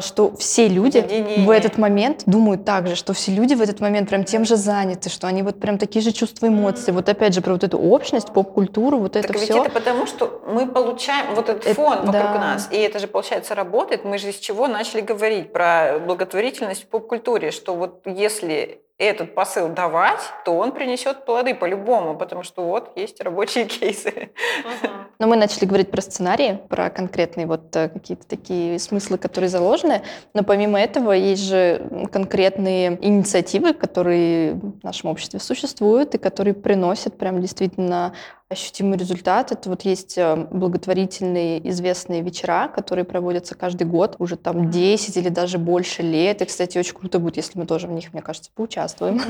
[0.00, 1.56] что все люди в Единение.
[1.56, 5.08] этот момент думают так же, что все люди в этот момент прям тем же заняты,
[5.10, 6.92] что они вот прям такие же чувства, эмоции.
[6.92, 9.62] Вот опять же про вот эту общность, поп-культуру, вот это Так ведь все.
[9.62, 12.38] это потому, что мы получаем вот этот Это- фон вокруг да.
[12.38, 12.68] нас.
[12.72, 14.04] И это же, получается, работает.
[14.04, 19.68] Мы же из чего начали говорить про благотворительность в поп-культуре, что вот если этот посыл
[19.68, 24.30] давать, то он принесет плоды по-любому, потому что вот есть рабочие кейсы.
[24.64, 25.06] Мгм.
[25.18, 30.02] Но мы начали говорить про сценарии, про конкретные вот э, какие-то такие смыслы, которые заложены.
[30.32, 37.18] Но помимо этого есть же конкретные инициативы, которые в нашем обществе существуют и которые приносят
[37.18, 38.14] прям действительно
[38.48, 39.50] ощутимый результат.
[39.50, 45.30] Это вот есть э, благотворительные известные вечера, которые проводятся каждый год, уже там 10 или
[45.30, 46.42] даже больше лет.
[46.42, 49.20] И, кстати, очень круто будет, если мы тоже в них, мне кажется, поучаствуем.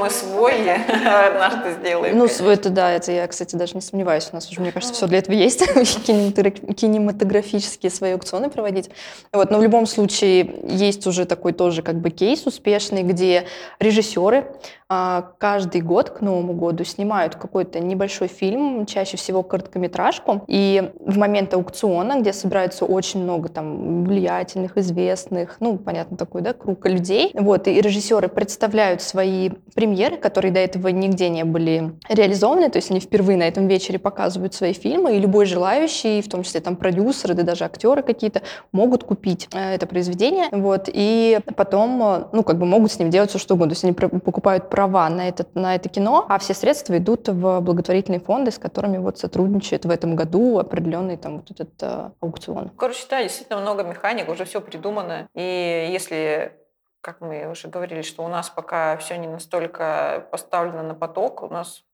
[0.00, 0.72] Мы свой
[1.28, 2.18] однажды сделаем.
[2.18, 4.28] Ну, это да, это я, кстати, даже не сомневаюсь.
[4.32, 5.62] У нас уже, мне кажется, все для этого есть.
[6.06, 8.90] Кинематогра- Кинематографические свои аукционы проводить.
[9.32, 13.46] Вот, но в любом случае есть уже такой тоже как бы кейс успешный, где
[13.78, 14.48] режиссеры
[14.88, 21.18] а, каждый год к Новому году снимают какой-то небольшой фильм, чаще всего короткометражку, и в
[21.18, 27.30] момент аукциона, где собирается очень много там влиятельных, известных, ну, понятно, такой, да, круг людей,
[27.34, 32.90] вот, и режиссеры представляют свои премьеры, которые до этого нигде не были реализованы, то есть
[32.90, 36.76] они впервые на этом вечере показывают свои фильмы, и любой желающий, в том числе там
[36.76, 38.42] продюсеры, да даже актеры какие-то,
[38.72, 43.10] могут купить э, это произведение, вот, и потом, э, ну, как бы могут с ним
[43.10, 46.38] делать все, что угодно, то есть они покупают права на, этот, на это кино, а
[46.38, 51.38] все средства идут в благотворительные фонды, с которыми вот сотрудничает в этом году определенный там
[51.38, 52.70] вот этот э, аукцион.
[52.70, 55.28] Короче, да, действительно много механик, уже все придумано.
[55.34, 56.58] И если,
[57.00, 61.48] как мы уже говорили, что у нас пока все не настолько поставлено на поток, у
[61.48, 61.84] нас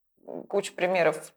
[0.49, 1.33] куча примеров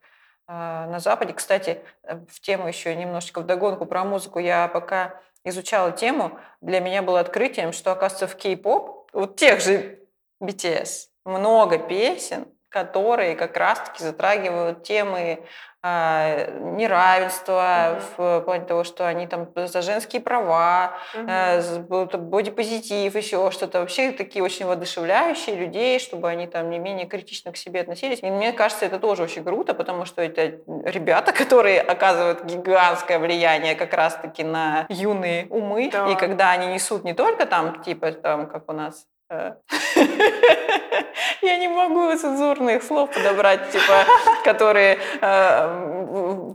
[0.48, 1.34] э, на Западе.
[1.34, 4.40] Кстати, э, в тему еще немножечко вдогонку про музыку.
[4.40, 10.00] Я пока изучала тему, для меня было открытием, что, оказывается, в кей-поп, вот тех же
[10.42, 15.44] BTS, много песен, которые как раз-таки затрагивают темы
[15.86, 23.14] а, неравенства в плане того, что они там за женские права, э, б- т- бодипозитив,
[23.16, 23.82] еще что-то.
[23.82, 28.24] Вообще такие очень воодушевляющие людей, чтобы они там не менее критично к себе относились.
[28.24, 33.76] И мне кажется, это тоже очень круто, потому что это ребята, которые оказывают гигантское влияние
[33.76, 35.90] как раз-таки на юные умы.
[35.92, 36.08] Да.
[36.08, 39.56] И когда они несут не только там, типа, там, как у нас, э,
[41.44, 44.06] я не могу цензурных слов подобрать, типа,
[44.44, 46.54] которые э,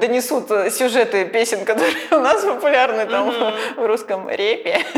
[0.00, 3.32] донесут сюжеты песен, которые у нас популярны там
[3.76, 4.80] в русском репе.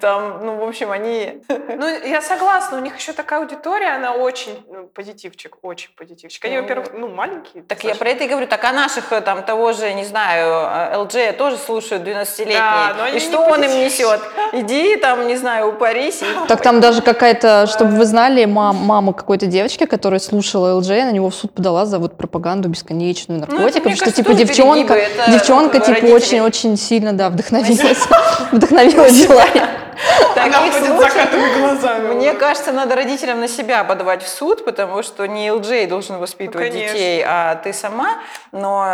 [0.00, 1.42] Там, ну, в общем, они...
[1.48, 6.44] Ну, я согласна, у них еще такая аудитория, она очень ну, позитивчик, очень позитивчик.
[6.44, 7.62] Они, Ну, во-первых, ну, маленькие.
[7.64, 8.46] Так я про это и говорю.
[8.46, 12.58] Так а наших э, там того же, не знаю, э, LG тоже слушают 12-летние.
[12.58, 14.20] Да, но они и что он им несет?
[14.52, 16.22] Иди там, не знаю, упарись.
[16.22, 20.88] и Так там даже какая-то, чтобы вы знали, мам, мама какой-то девочки, которая слушала ЛД,
[20.88, 24.94] на него в суд подала за вот пропаганду бесконечную наркотиков, мне что кажется, типа девчонка,
[24.94, 28.06] перегибы, девчонка ну, типа очень-очень сильно, да, вдохновилась,
[28.52, 32.14] вдохновилась таких Она ходит закатыми глазами.
[32.14, 36.72] Мне кажется, надо родителям на себя подавать в суд, потому что не LJ должен воспитывать
[36.72, 38.18] Ну, детей, а ты сама.
[38.52, 38.86] Но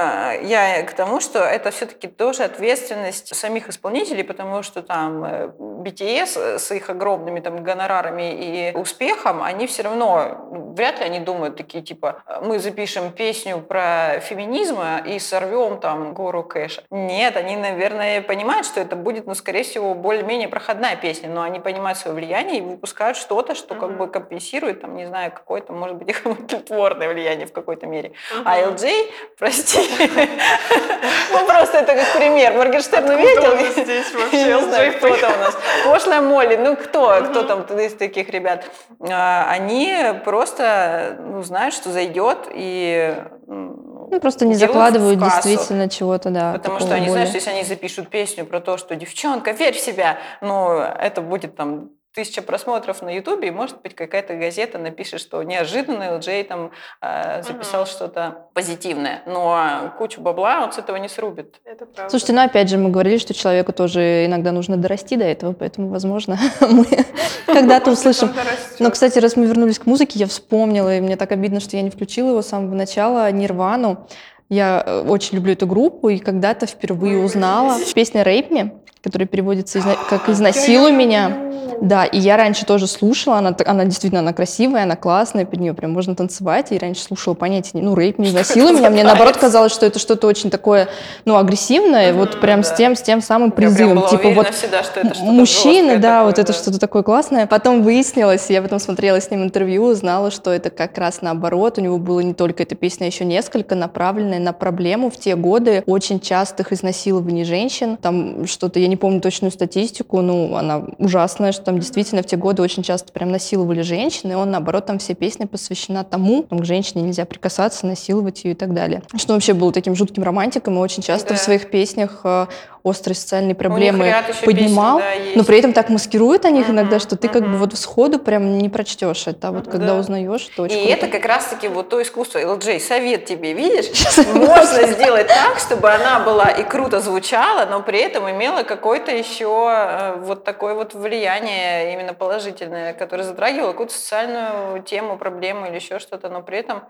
[0.43, 6.59] я к тому, что это все-таки тоже ответственность самих исполнителей, потому что там э, BTS
[6.59, 11.57] с их огромными там гонорарами и успехом, они все равно, ну, вряд ли они думают
[11.57, 16.83] такие, типа, мы запишем песню про феминизм и сорвем там гору кэша.
[16.91, 21.61] Нет, они, наверное, понимают, что это будет, ну, скорее всего, более-менее проходная песня, но они
[21.61, 23.99] понимают свое влияние и выпускают что-то, что как Мгм.
[23.99, 28.13] бы компенсирует, там, не знаю, какое-то, может быть, их тлетворное влияние в какой-то мере.
[28.35, 28.43] Мгм.
[28.49, 29.81] А LJ, прости,
[31.33, 32.53] ну просто это как пример.
[32.55, 34.45] Моргенштерн увидел, здесь вообще?
[34.45, 35.57] не знаю, кто там у нас.
[35.85, 37.65] Пошлая Молли, ну кто, кто там
[37.95, 38.65] из таких ребят?
[39.01, 43.17] А, Они просто ну, знают, что зайдет и
[43.47, 46.53] Ну, просто не закладывают действительно чего-то, да.
[46.53, 47.27] Потому что они знают, более.
[47.27, 51.57] что если они запишут песню про то, что девчонка, верь в себя, ну, это будет
[51.57, 56.71] там тысяча просмотров на Ютубе, и, может быть, какая-то газета напишет, что неожиданно LJ там
[57.01, 57.91] э, записал Мгм.
[57.91, 59.23] что-то позитивное.
[59.27, 61.57] Но кучу бабла он с этого не срубит.
[61.65, 62.11] Это правда.
[62.11, 65.89] Слушайте, ну опять же, мы говорили, что человеку тоже иногда нужно дорасти до этого, поэтому,
[65.89, 66.87] возможно, мы
[67.47, 68.33] когда-то услышим.
[68.79, 71.83] Но, кстати, раз мы вернулись к музыке, я вспомнила, и мне так обидно, что я
[71.83, 74.07] не включила его с самого начала, Нирвану.
[74.51, 78.71] Я э, очень люблю эту группу, и когда-то впервые узнала песня «Rape Me»,
[79.05, 81.37] которая переводится изна- как «Изнасилуй меня».
[81.81, 85.75] Да, и я раньше тоже слушала, она, она действительно, она красивая, она классная, под нее
[85.75, 89.37] прям можно танцевать, и раньше слушала понятия, не- ну, рейп, не изнасилуй меня, мне наоборот
[89.37, 90.89] казалось, что это что-то очень такое,
[91.25, 95.15] ну, агрессивное, вот прям с тем, с тем самым призывом, типа вот всегда, что это
[95.15, 97.47] что-то мужчины, да, такое, вот это что-то такое классное.
[97.47, 101.81] Потом выяснилось, я потом смотрела с ним интервью, узнала, что это как раз наоборот, у
[101.81, 105.83] него было не только эта песня, а еще несколько, направленная на проблему в те годы
[105.87, 107.97] очень частых изнасилований женщин.
[108.01, 112.37] Там что-то, я не помню точную статистику, ну, она ужасная, что там действительно в те
[112.37, 116.59] годы очень часто прям насиловали женщин, и он, наоборот, там все песни посвящена тому, там,
[116.61, 119.03] к женщине нельзя прикасаться, насиловать ее и так далее.
[119.17, 121.35] Что он вообще был таким жутким романтиком, и очень часто Да.
[121.37, 122.47] в своих песнях э,
[122.85, 124.15] острые социальные проблемы
[124.45, 125.37] поднимал, песен, да, есть.
[125.37, 128.59] но при этом так маскирует о них иногда, что ты как бы вот сходу прям
[128.59, 129.97] не прочтешь это, а вот когда Да.
[129.97, 131.07] узнаешь, то очень И круто.
[131.07, 132.39] это как раз-таки вот то искусство.
[132.39, 133.87] LJ, совет тебе, видишь?
[134.35, 139.67] Можно сделать так, чтобы она была и круто звучала, но при этом имела какое-то еще
[139.71, 145.99] э, вот такое вот влияние именно положительное, которое затрагивало какую-то социальную тему, проблему или еще
[145.99, 146.83] что-то, но при этом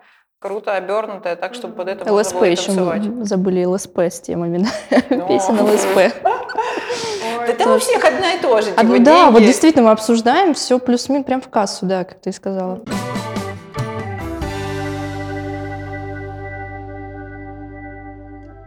[0.44, 3.02] круто обернутое так, чтобы под это ЛСП было еще танцевать.
[3.26, 4.66] забыли ЛСП с темами
[5.08, 5.26] Ну.
[5.26, 6.22] песен ЛСП.
[7.46, 8.70] Да там у всех одно и то же.
[8.76, 12.30] А, типа, да, вот действительно мы обсуждаем все плюс-минус прям в кассу, да, как ты
[12.30, 12.82] сказала.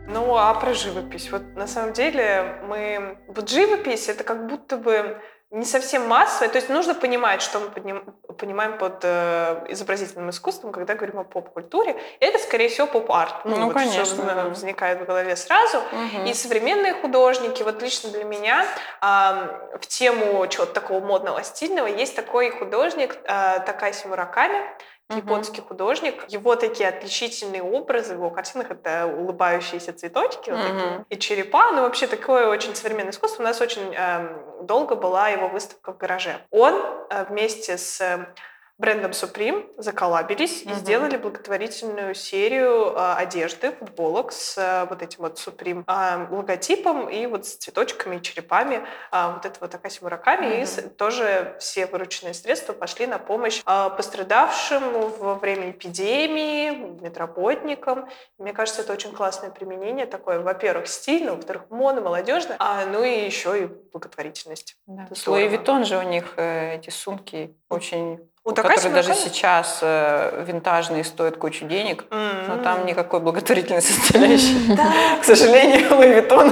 [0.08, 1.30] Ну, а про живопись?
[1.32, 3.20] Вот на самом деле мы...
[3.28, 5.18] Вот живопись— это как будто бы
[5.50, 6.50] не совсем массовая.
[6.50, 11.24] То есть нужно понимать, что мы подним- понимаем под э, изобразительным искусством, когда говорим о
[11.24, 11.96] поп-культуре.
[12.20, 13.46] Это, скорее всего, поп-арт.
[13.46, 14.42] Ну, вот конечно, да.
[14.44, 15.82] э, возникает в голове сразу.
[15.92, 16.26] Мгм.
[16.26, 18.66] И современные художники, вот лично для меня,
[19.00, 24.62] ам, в тему чего-то такого модного, стильного, есть такой художник а, Такаси Мураками,
[25.10, 25.20] Мгм.
[25.20, 26.26] японский художник.
[26.28, 31.72] Его такие отличительные образы в его картинах— это улыбающиеся цветочки вот такие, и черепа.
[31.72, 33.42] Ну, вообще, такое очень современное искусство.
[33.42, 36.42] У нас очень эм, долго была его выставка в гараже.
[36.52, 36.74] Он
[37.10, 38.34] э, вместе с э,
[38.78, 40.76] брендом Supreme заколабились и Мгм.
[40.78, 47.26] сделали благотворительную серию э, одежды, футболок с э, вот этим вот Supreme э, логотипом и
[47.26, 50.62] вот с цветочками и черепами а, вот этого Такаси Мураками.
[50.62, 56.70] И с- тоже все вырученные средства пошли на помощь а, пострадавшим во время эпидемии,
[57.02, 58.08] медработникам.
[58.38, 63.26] Мне кажется, это очень классное применение такое, во-первых, стильно, во-вторых, модно, молодежно, а, ну и
[63.26, 64.76] еще и благотворительность.
[64.86, 65.08] Да.
[65.26, 68.20] Луи Виттон же у них э, эти сумки очень...
[68.48, 69.30] У Такаси которые даже Мураками?
[69.30, 72.64] сейчас э, винтажные стоят кучу денег, но М.
[72.64, 74.74] там никакой благотворительной составляющей.
[74.74, 74.86] Да,
[75.22, 76.48] К сожалению, Луи Виттон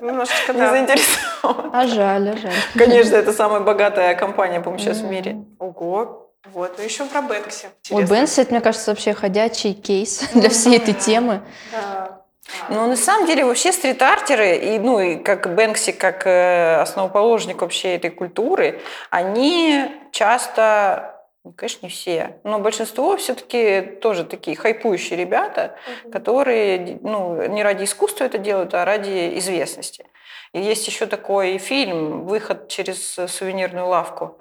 [0.00, 1.70] немножечко не заинтересован.
[1.72, 2.52] А жаль, а жаль.
[2.76, 5.44] Конечно, это самая богатая компания, по-моему, сейчас в мире.
[5.60, 6.28] Ого.
[6.52, 7.68] Вот, ну еще про Бэнкси.
[7.92, 8.04] Ой.
[8.04, 11.40] Бенси, это, мне кажется, вообще ходячий кейс для всей этой темы.
[11.70, 12.18] Да.
[12.68, 17.94] Ну, на самом деле, вообще стрит-артеры, и, ну, и как Бэнкси, как э, основоположник вообще
[17.94, 18.80] этой культуры,
[19.10, 25.76] они часто, ну, конечно, не все, но большинство все-таки тоже такие хайпующие ребята,
[26.10, 30.06] которые, ну, не ради искусства это делают, а ради известности.
[30.52, 34.38] И есть еще такой фильм «Выход через сувенирную лавку».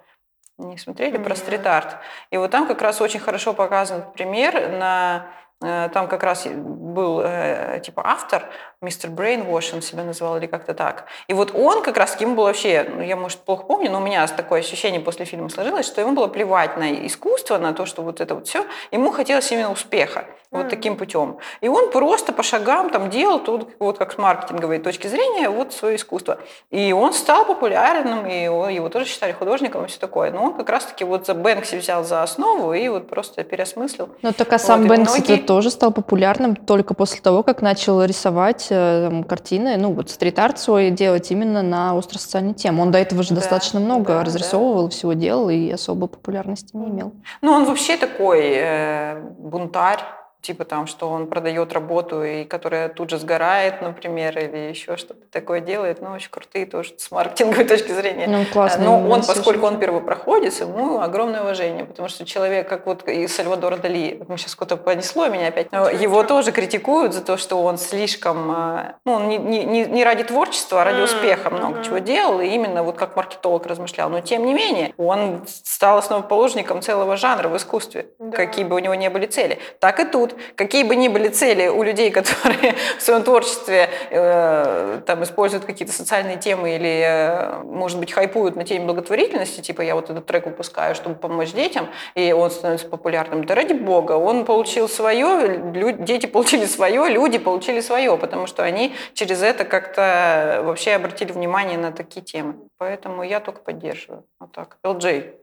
[0.58, 1.38] Не смотрели про Нет.
[1.38, 1.97] стрит-арт?
[2.30, 5.32] И вот там как раз очень хорошо показан пример на
[5.62, 8.49] там как раз был э, типа автор,
[8.82, 11.05] мистер Брейнвош, он себя называл или как-то так.
[11.28, 14.01] И вот он как раз ему было вообще, ну, я, может, плохо помню, но у
[14.03, 18.01] меня такое ощущение после фильма сложилось, что ему было плевать на искусство, на то, что
[18.01, 18.66] вот это вот все.
[18.91, 21.38] Ему хотелось именно успеха вот таким путем.
[21.62, 25.74] И он просто по шагам там делал тут, вот как с маркетинговой точки зрения, вот
[25.74, 26.39] свое искусство.
[26.72, 30.32] И он стал популярным, и его, его тоже считали художником и все такое.
[30.32, 34.09] Но он как раз-таки вот за Бэнкси взял за основу и вот просто переосмыслил.
[34.22, 38.02] Но так а сам Вот, Бэнкси многие- тоже стал популярным только после того, как начал
[38.06, 42.84] рисовать э, там, картины, ну вот стрит-арт свой делать именно на остросоциальную тему.
[42.84, 46.88] Он до этого же Да, достаточно много да, разрисовывал, всего делал и особо популярности не
[46.88, 47.12] имел.
[47.41, 49.99] Ну, он вообще такой э, бунтарь,
[50.42, 55.22] типа там, что он продает работу, и которая тут же сгорает, например, или еще что-то
[55.32, 56.02] такое делает.
[56.02, 58.28] Ну, очень крутые тоже с маркетинговой точки зрения.
[58.28, 58.84] Ну, классно.
[58.84, 63.78] Но он, поскольку он первопроходец, ему огромное уважение, потому что человек, как вот и Сальвадор
[63.78, 67.78] Дали, мы сейчас куда-то понесло меня опять, но его тоже критикуют за то, что он
[67.78, 72.42] слишком, э, ну, он не, не- не- ради творчества, а ради успеха много чего делал,
[72.42, 74.10] и именно вот как маркетолог размышлял.
[74.10, 75.46] Но тем не менее, он
[75.82, 78.38] стал основоположником целого жанра в искусстве, Да.
[78.38, 79.58] какие бы у него ни были цели.
[79.80, 85.02] Так и тут, какие бы ни были цели у людей, которые в своем творчестве э,
[85.08, 89.96] там используют какие-то социальные темы или, э, может быть, хайпуют на теме благотворительности, типа я
[89.96, 93.46] вот этот трек выпускаю, чтобы помочь детям, и он становится популярным.
[93.46, 98.62] Да ради бога, он получил свое, лю- дети получили свое, люди получили свое, потому что
[98.62, 102.54] они через это как-то вообще обратили внимание на такие темы.
[102.78, 104.26] Поэтому я только поддерживаю.
[104.40, 104.78] Вот так.
[104.86, 105.41] LJ.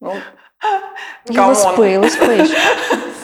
[0.00, 0.12] Ну.
[1.28, 2.56] ЛСП, ЛСП еще.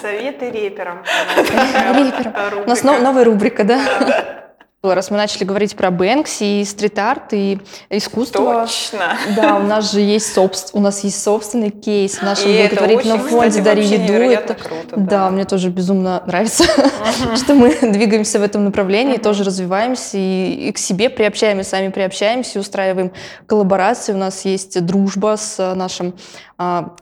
[0.00, 1.04] Советы реперам.
[1.36, 2.62] Реперам.
[2.66, 3.80] У нас но- новая рубрика, да?
[4.84, 9.16] Раз мы начали говорить про Бэнкси и стрит-арт, и искусство, Точно.
[9.36, 13.62] да, у нас же есть собс- у нас есть собственный кейс в нашем благотворительном фонде
[13.62, 14.12] «Дари еду».
[14.12, 14.96] Это- круто.
[14.96, 16.64] Да, мне тоже безумно нравится,
[17.36, 21.90] что мы двигаемся в этом направлении, тоже развиваемся и, и к себе приобщаем, и сами
[21.90, 23.12] приобщаемся, и устраиваем
[23.46, 24.12] коллаборации.
[24.14, 26.12] У нас есть дружба с нашим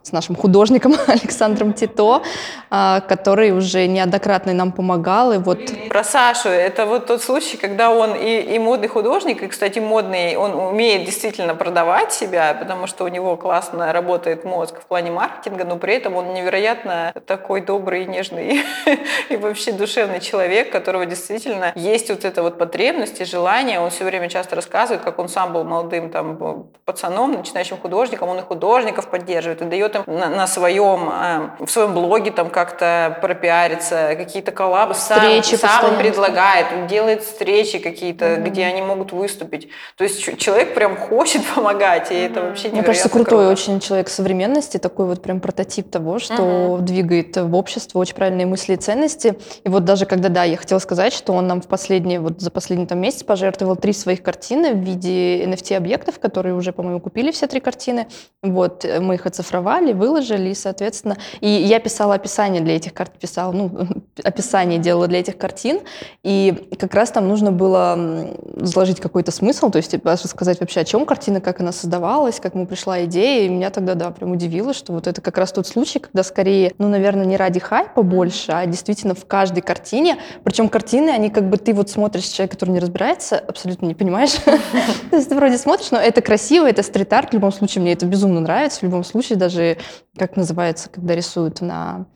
[0.02, 2.22] с нашим художником Александром Тито,
[2.70, 5.32] а, который уже неоднократно нам помогал.
[5.32, 9.48] И вот Про Сашу, это вот тот случай, когда он и, и модный художник, и,
[9.48, 14.86] кстати, модный, он умеет действительно продавать себя, потому что у него классно работает мозг в
[14.86, 18.62] плане маркетинга, но при этом он невероятно такой добрый, нежный
[19.28, 23.80] и вообще душевный человек, которого действительно есть вот эта вот потребность и желание.
[23.80, 28.38] Он все время часто рассказывает, как он сам был молодым там пацаном, начинающим художником, он
[28.38, 33.18] и художников поддерживает, и дает им на, на своем, э, в своем блоге там как-то
[33.20, 39.68] пропиариться, какие-то коллабы Встречи сам, сам предлагает, делает встречи какие-то, где они могут выступить.
[39.96, 43.50] То есть человек прям хочет помогать, и это вообще Мне кажется, крутой круто.
[43.50, 48.74] очень человек современности, такой вот прям прототип того, что двигает в общество очень правильные мысли
[48.74, 49.38] и ценности.
[49.64, 52.50] И вот даже когда, да, я хотела сказать, что он нам в последние, вот за
[52.50, 57.46] последний там месяц пожертвовал три своих картины в виде NFT-объектов, которые уже, по-моему, купили все
[57.46, 58.08] три картины.
[58.42, 63.52] Вот, мы их оцифровали, выложили, и, соответственно, и я писала описание для этих карт, писала,
[63.52, 63.70] ну,
[64.24, 65.80] описание делала для этих картин,
[66.22, 70.84] и как раз там нужно было заложить какой-то смысл, то есть типа, рассказать вообще, о
[70.84, 74.72] чем картина, как она создавалась, как ему пришла идея, и меня тогда, да, прям удивило,
[74.74, 78.52] что вот это как раз тот случай, когда скорее, ну, наверное, не ради хайпа больше,
[78.52, 82.70] а действительно в каждой картине, причем картины, они как бы ты вот смотришь, человек, который
[82.70, 84.32] не разбирается, абсолютно не понимаешь,
[85.10, 88.06] то есть ты вроде смотришь, но это красиво, это стрит-арт, в любом случае, мне это
[88.06, 89.78] безумно нравится, в любом случае, даже,
[90.18, 92.06] как называется, когда рисуют на...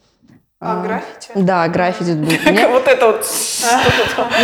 [0.61, 1.31] А, а, граффити?
[1.35, 2.11] Да, граффити.
[2.51, 3.27] Мне- Вот это вот.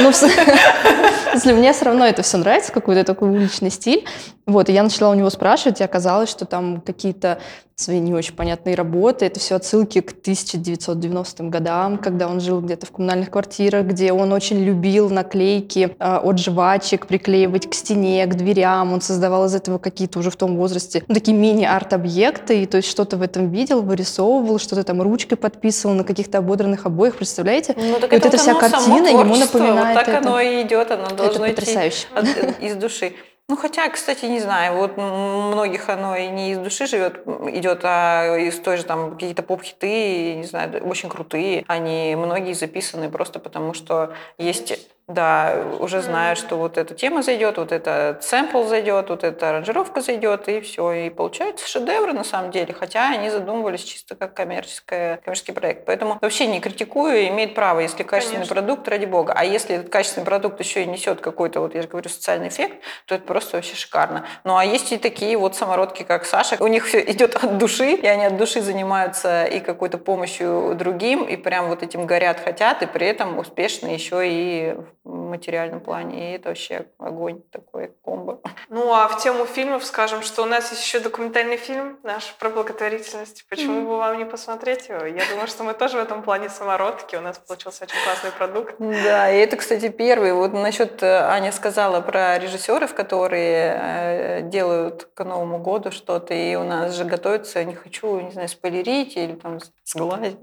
[0.02, 4.06] ну, если мне все равно это все нравится, какой-то такой уличный стиль.
[4.51, 7.38] Вот, и я начала у него спрашивать, и оказалось, что там какие-то
[7.76, 9.24] свои не очень понятные работы.
[9.24, 14.32] Это все отсылки к 1990 годам, когда он жил где-то в коммунальных квартирах, где он
[14.34, 18.92] очень любил наклейки э, от жвачек приклеивать к стене, к дверям.
[18.92, 22.88] Он создавал из этого какие-то уже в том возрасте ну, такие мини-арт-объекты, и то есть
[22.90, 27.74] что-то в этом видел, вырисовывал, что-то там ручкой подписывал на каких-то ободранных обоях, представляете?
[27.78, 30.18] Ну, так И вот это эта вся картина ему напоминает Вот так это.
[30.18, 32.07] оно и идет, оно должно идти потрясающе.
[32.14, 33.12] от- из души.
[33.51, 38.36] Ну, хотя, кстати, не знаю, вот многих оно и не из души живет, идет, а
[38.36, 41.64] из той же там какие-то поп-хиты, не знаю, очень крутые.
[41.66, 44.78] Они многие записаны просто потому, что есть
[45.14, 50.00] да, уже знают, что вот эта тема зайдет, вот этот сэмпл зайдет, вот эта аранжировка
[50.00, 50.92] зайдет, и все.
[50.92, 55.84] И получаются шедевры на самом деле, хотя они задумывались чисто как коммерческое, коммерческий проект.
[55.86, 58.54] Поэтому вообще не критикую, имеет право, если качественный Конечно.
[58.54, 59.32] продукт, ради бога.
[59.36, 62.82] А если этот качественный продукт еще и несет какой-то, вот я же говорю, социальный эффект,
[63.06, 64.24] то это просто вообще шикарно.
[64.44, 67.92] Ну а есть и такие вот самородки, как Саша, у них все идет от души,
[67.92, 72.82] и они от души занимаются и какой-то помощью другим, и прям вот этим горят, хотят,
[72.82, 76.32] и при этом успешны еще и материальном плане.
[76.32, 78.40] И это вообще огонь такой комбо.
[78.68, 82.51] Ну, а в тему фильмов скажем, что у нас есть еще документальный фильм наш про
[82.51, 83.46] благотворительность.
[83.48, 85.05] Почему бы вам не посмотреть его?
[85.05, 87.16] Я думаю, что мы тоже в этом плане самородки.
[87.16, 88.74] У нас получился очень классный продукт.
[88.78, 90.32] Да, и это, кстати, первый.
[90.32, 96.55] Вот насчет э, Аня сказала про режиссеров, которые э, делают к Новому году что-то, и
[96.57, 100.38] у нас же готовится, не хочу, не знаю, спойлерить или там сглазить,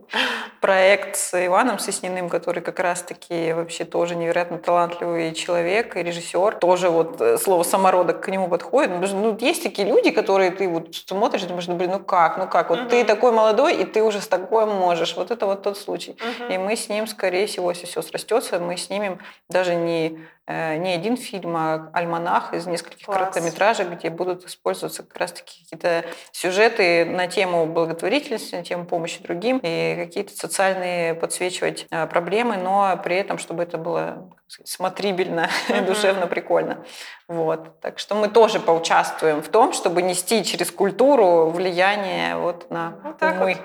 [0.62, 6.56] проект с Иваном Сосниным, который как раз-таки вообще тоже невероятно талантливый человек и режиссер.
[6.56, 8.91] Тоже вот э, слово самородок к нему подходит.
[8.91, 12.48] Ну, ну, есть такие люди, которые ты вот смотришь думаешь, ну, блин, ну как, ну
[12.48, 12.70] как?
[12.70, 13.08] Вот ты Мгм.
[13.08, 15.16] такой молодой, и ты уже с такой можешь.
[15.16, 16.16] Вот это вот тот случай.
[16.20, 16.52] Мгм.
[16.52, 19.20] И мы с ним, скорее всего, если все срастется, мы снимем
[19.50, 23.18] даже не, не один фильм, а альманах из нескольких Класс.
[23.20, 29.60] короткометражек, где будут использоваться как раз-таки какие-то сюжеты на тему благотворительности, на тему помощи другим,
[29.62, 35.86] и какие-то социальные подсвечивать э, проблемы, но при этом, чтобы это было сказать, смотрибельно, Мгм.
[35.86, 36.86] душевно, прикольно.
[37.28, 37.80] Вот.
[37.82, 43.18] Так что мы тоже поучаствуем в том, чтобы нести через культуру влияние вот на Вот
[43.18, 43.58] так умы.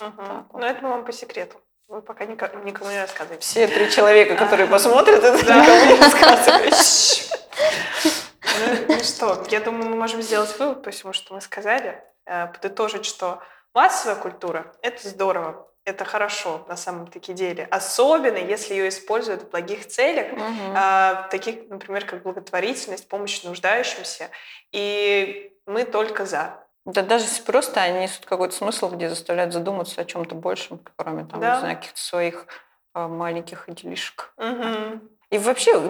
[0.00, 0.08] вот.
[0.08, 0.46] Мгм.
[0.54, 1.56] Но это мы вам по секрету.
[1.90, 3.42] Вы пока ника- никому не рассказываете.
[3.42, 6.70] Все три человека, которые посмотрят, это никому не рассказывай.
[8.60, 12.46] Ну, ну что, я думаю, мы можем сделать вывод по всему, что мы сказали, э,
[12.46, 13.42] подытожить, что
[13.74, 19.88] массовая культура— это здорово, это хорошо на самом-таки деле, особенно если ее используют в благих
[19.88, 20.28] целях,
[20.76, 24.30] а, таких, например, как благотворительность, помощь нуждающимся,
[24.70, 26.64] и мы только за.
[26.86, 31.24] Да даже если просто они несут какой-то смысл, где заставляют задуматься о чем-то большем, кроме
[31.26, 31.54] там, Да.
[31.54, 32.46] не знаю, каких-то своих
[32.94, 34.32] а, маленьких делишек.
[34.38, 35.08] Мгм.
[35.30, 35.80] И вообще,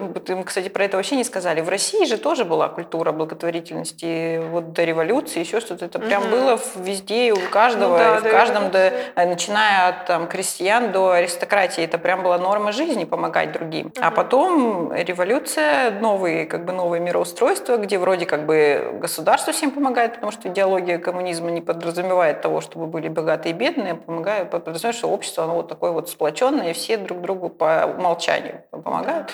[0.45, 1.61] кстати, про это вообще не сказали.
[1.61, 5.85] В России же тоже была культура благотворительности вот до революции, еще что-то.
[5.85, 6.31] Это прям Мгм.
[6.31, 10.91] было везде, у каждого, Ну да, в до каждом, до- э, начиная от там, крестьян
[10.91, 11.83] до аристократии.
[11.83, 13.91] Это прям была норма жизни помогать другим.
[13.99, 14.15] А Мгм.
[14.15, 20.31] потом революция, новые, как бы новое мироустройство, где вроде как бы государство всем помогает, потому
[20.31, 25.07] что идеология коммунизма не подразумевает того, чтобы были богатые и бедные, а помогает, подразумевает, что
[25.07, 29.30] общество оно вот такое вот сплоченное, и все друг другу по умолчанию помогают.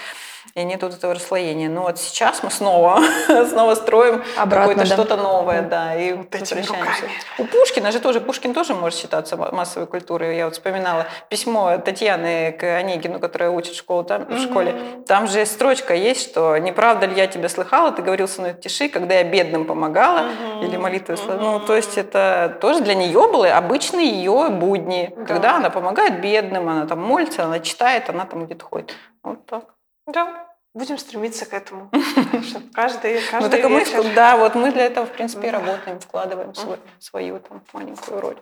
[0.55, 1.69] И нет вот этого расслоения.
[1.69, 2.99] Но вот сейчас мы снова,
[3.49, 4.95] снова строим Обратно, какое-то да.
[4.95, 7.05] что-то новое, да, и Вот возвращаемся.
[7.37, 10.35] У Пушкина же тоже, Пушкин тоже может считаться ма- массовой культурой.
[10.35, 14.73] Я вот вспоминала письмо Татьяны к Онегину, которая учит школу там, в школе.
[15.05, 18.53] Там же строчка есть, что «Не правда ли я тебя слыхала, ты говорил со мной
[18.55, 20.65] тиши, когда я бедным помогала?» Мгм.
[20.65, 21.17] Или молитвы.
[21.17, 21.37] Мгм.
[21.39, 25.13] Ну, то есть это тоже для нее было обычные ее будни.
[25.15, 25.25] Да.
[25.25, 28.95] Когда она помогает бедным, она там молится, она читает, она там где-то ходит.
[29.21, 29.76] Вот так.
[30.07, 31.89] Да, будем стремиться к этому.
[32.43, 35.51] Чтоб Каждый, Ну каждый так и мы, да, вот мы для этого, в принципе, и
[35.51, 38.37] работаем, вкладываем свой- свою там маленькую роль.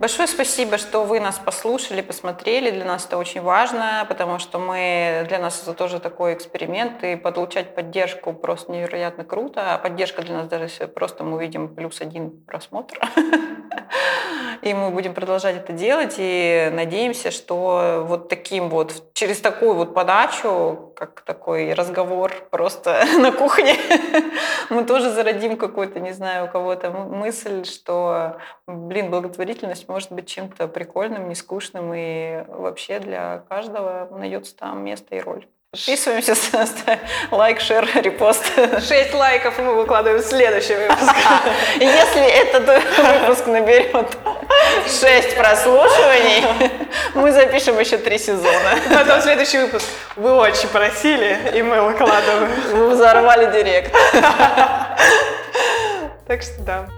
[0.00, 2.70] Большое спасибо, что вы нас послушали, посмотрели.
[2.70, 7.16] Для нас это очень важно, потому что мы для нас это тоже такой эксперимент, и
[7.16, 9.74] получать поддержку просто невероятно круто.
[9.74, 12.98] А поддержка для нас даже просто мы увидим плюс один просмотр.
[14.62, 19.94] И мы будем продолжать это делать, и надеемся, что вот таким вот, через такую вот
[19.94, 23.76] подачу, как такой разговор просто на кухне,
[24.70, 28.36] мы тоже зародим какую-то, не знаю, у кого-то мысль, что,
[28.66, 35.20] блин, благотворительность может быть чем-то прикольным, нескучным, и вообще для каждого найдется там место и
[35.20, 35.46] роль.
[35.72, 36.34] Подписываемся,
[37.30, 38.44] лайк, шер, репост.
[38.80, 41.14] Шесть лайков, и мы выкладываем следующий выпуск.
[41.76, 44.18] Если этот выпуск наберет
[44.86, 46.44] 6 прослушиваний,
[47.14, 48.78] мы запишем еще три сезона.
[48.94, 49.84] Потом следующий выпуск.
[50.16, 52.48] Вы очень просили, и мы выкладываем.
[52.72, 53.94] Вы взорвали директ.
[56.26, 56.88] Так что да.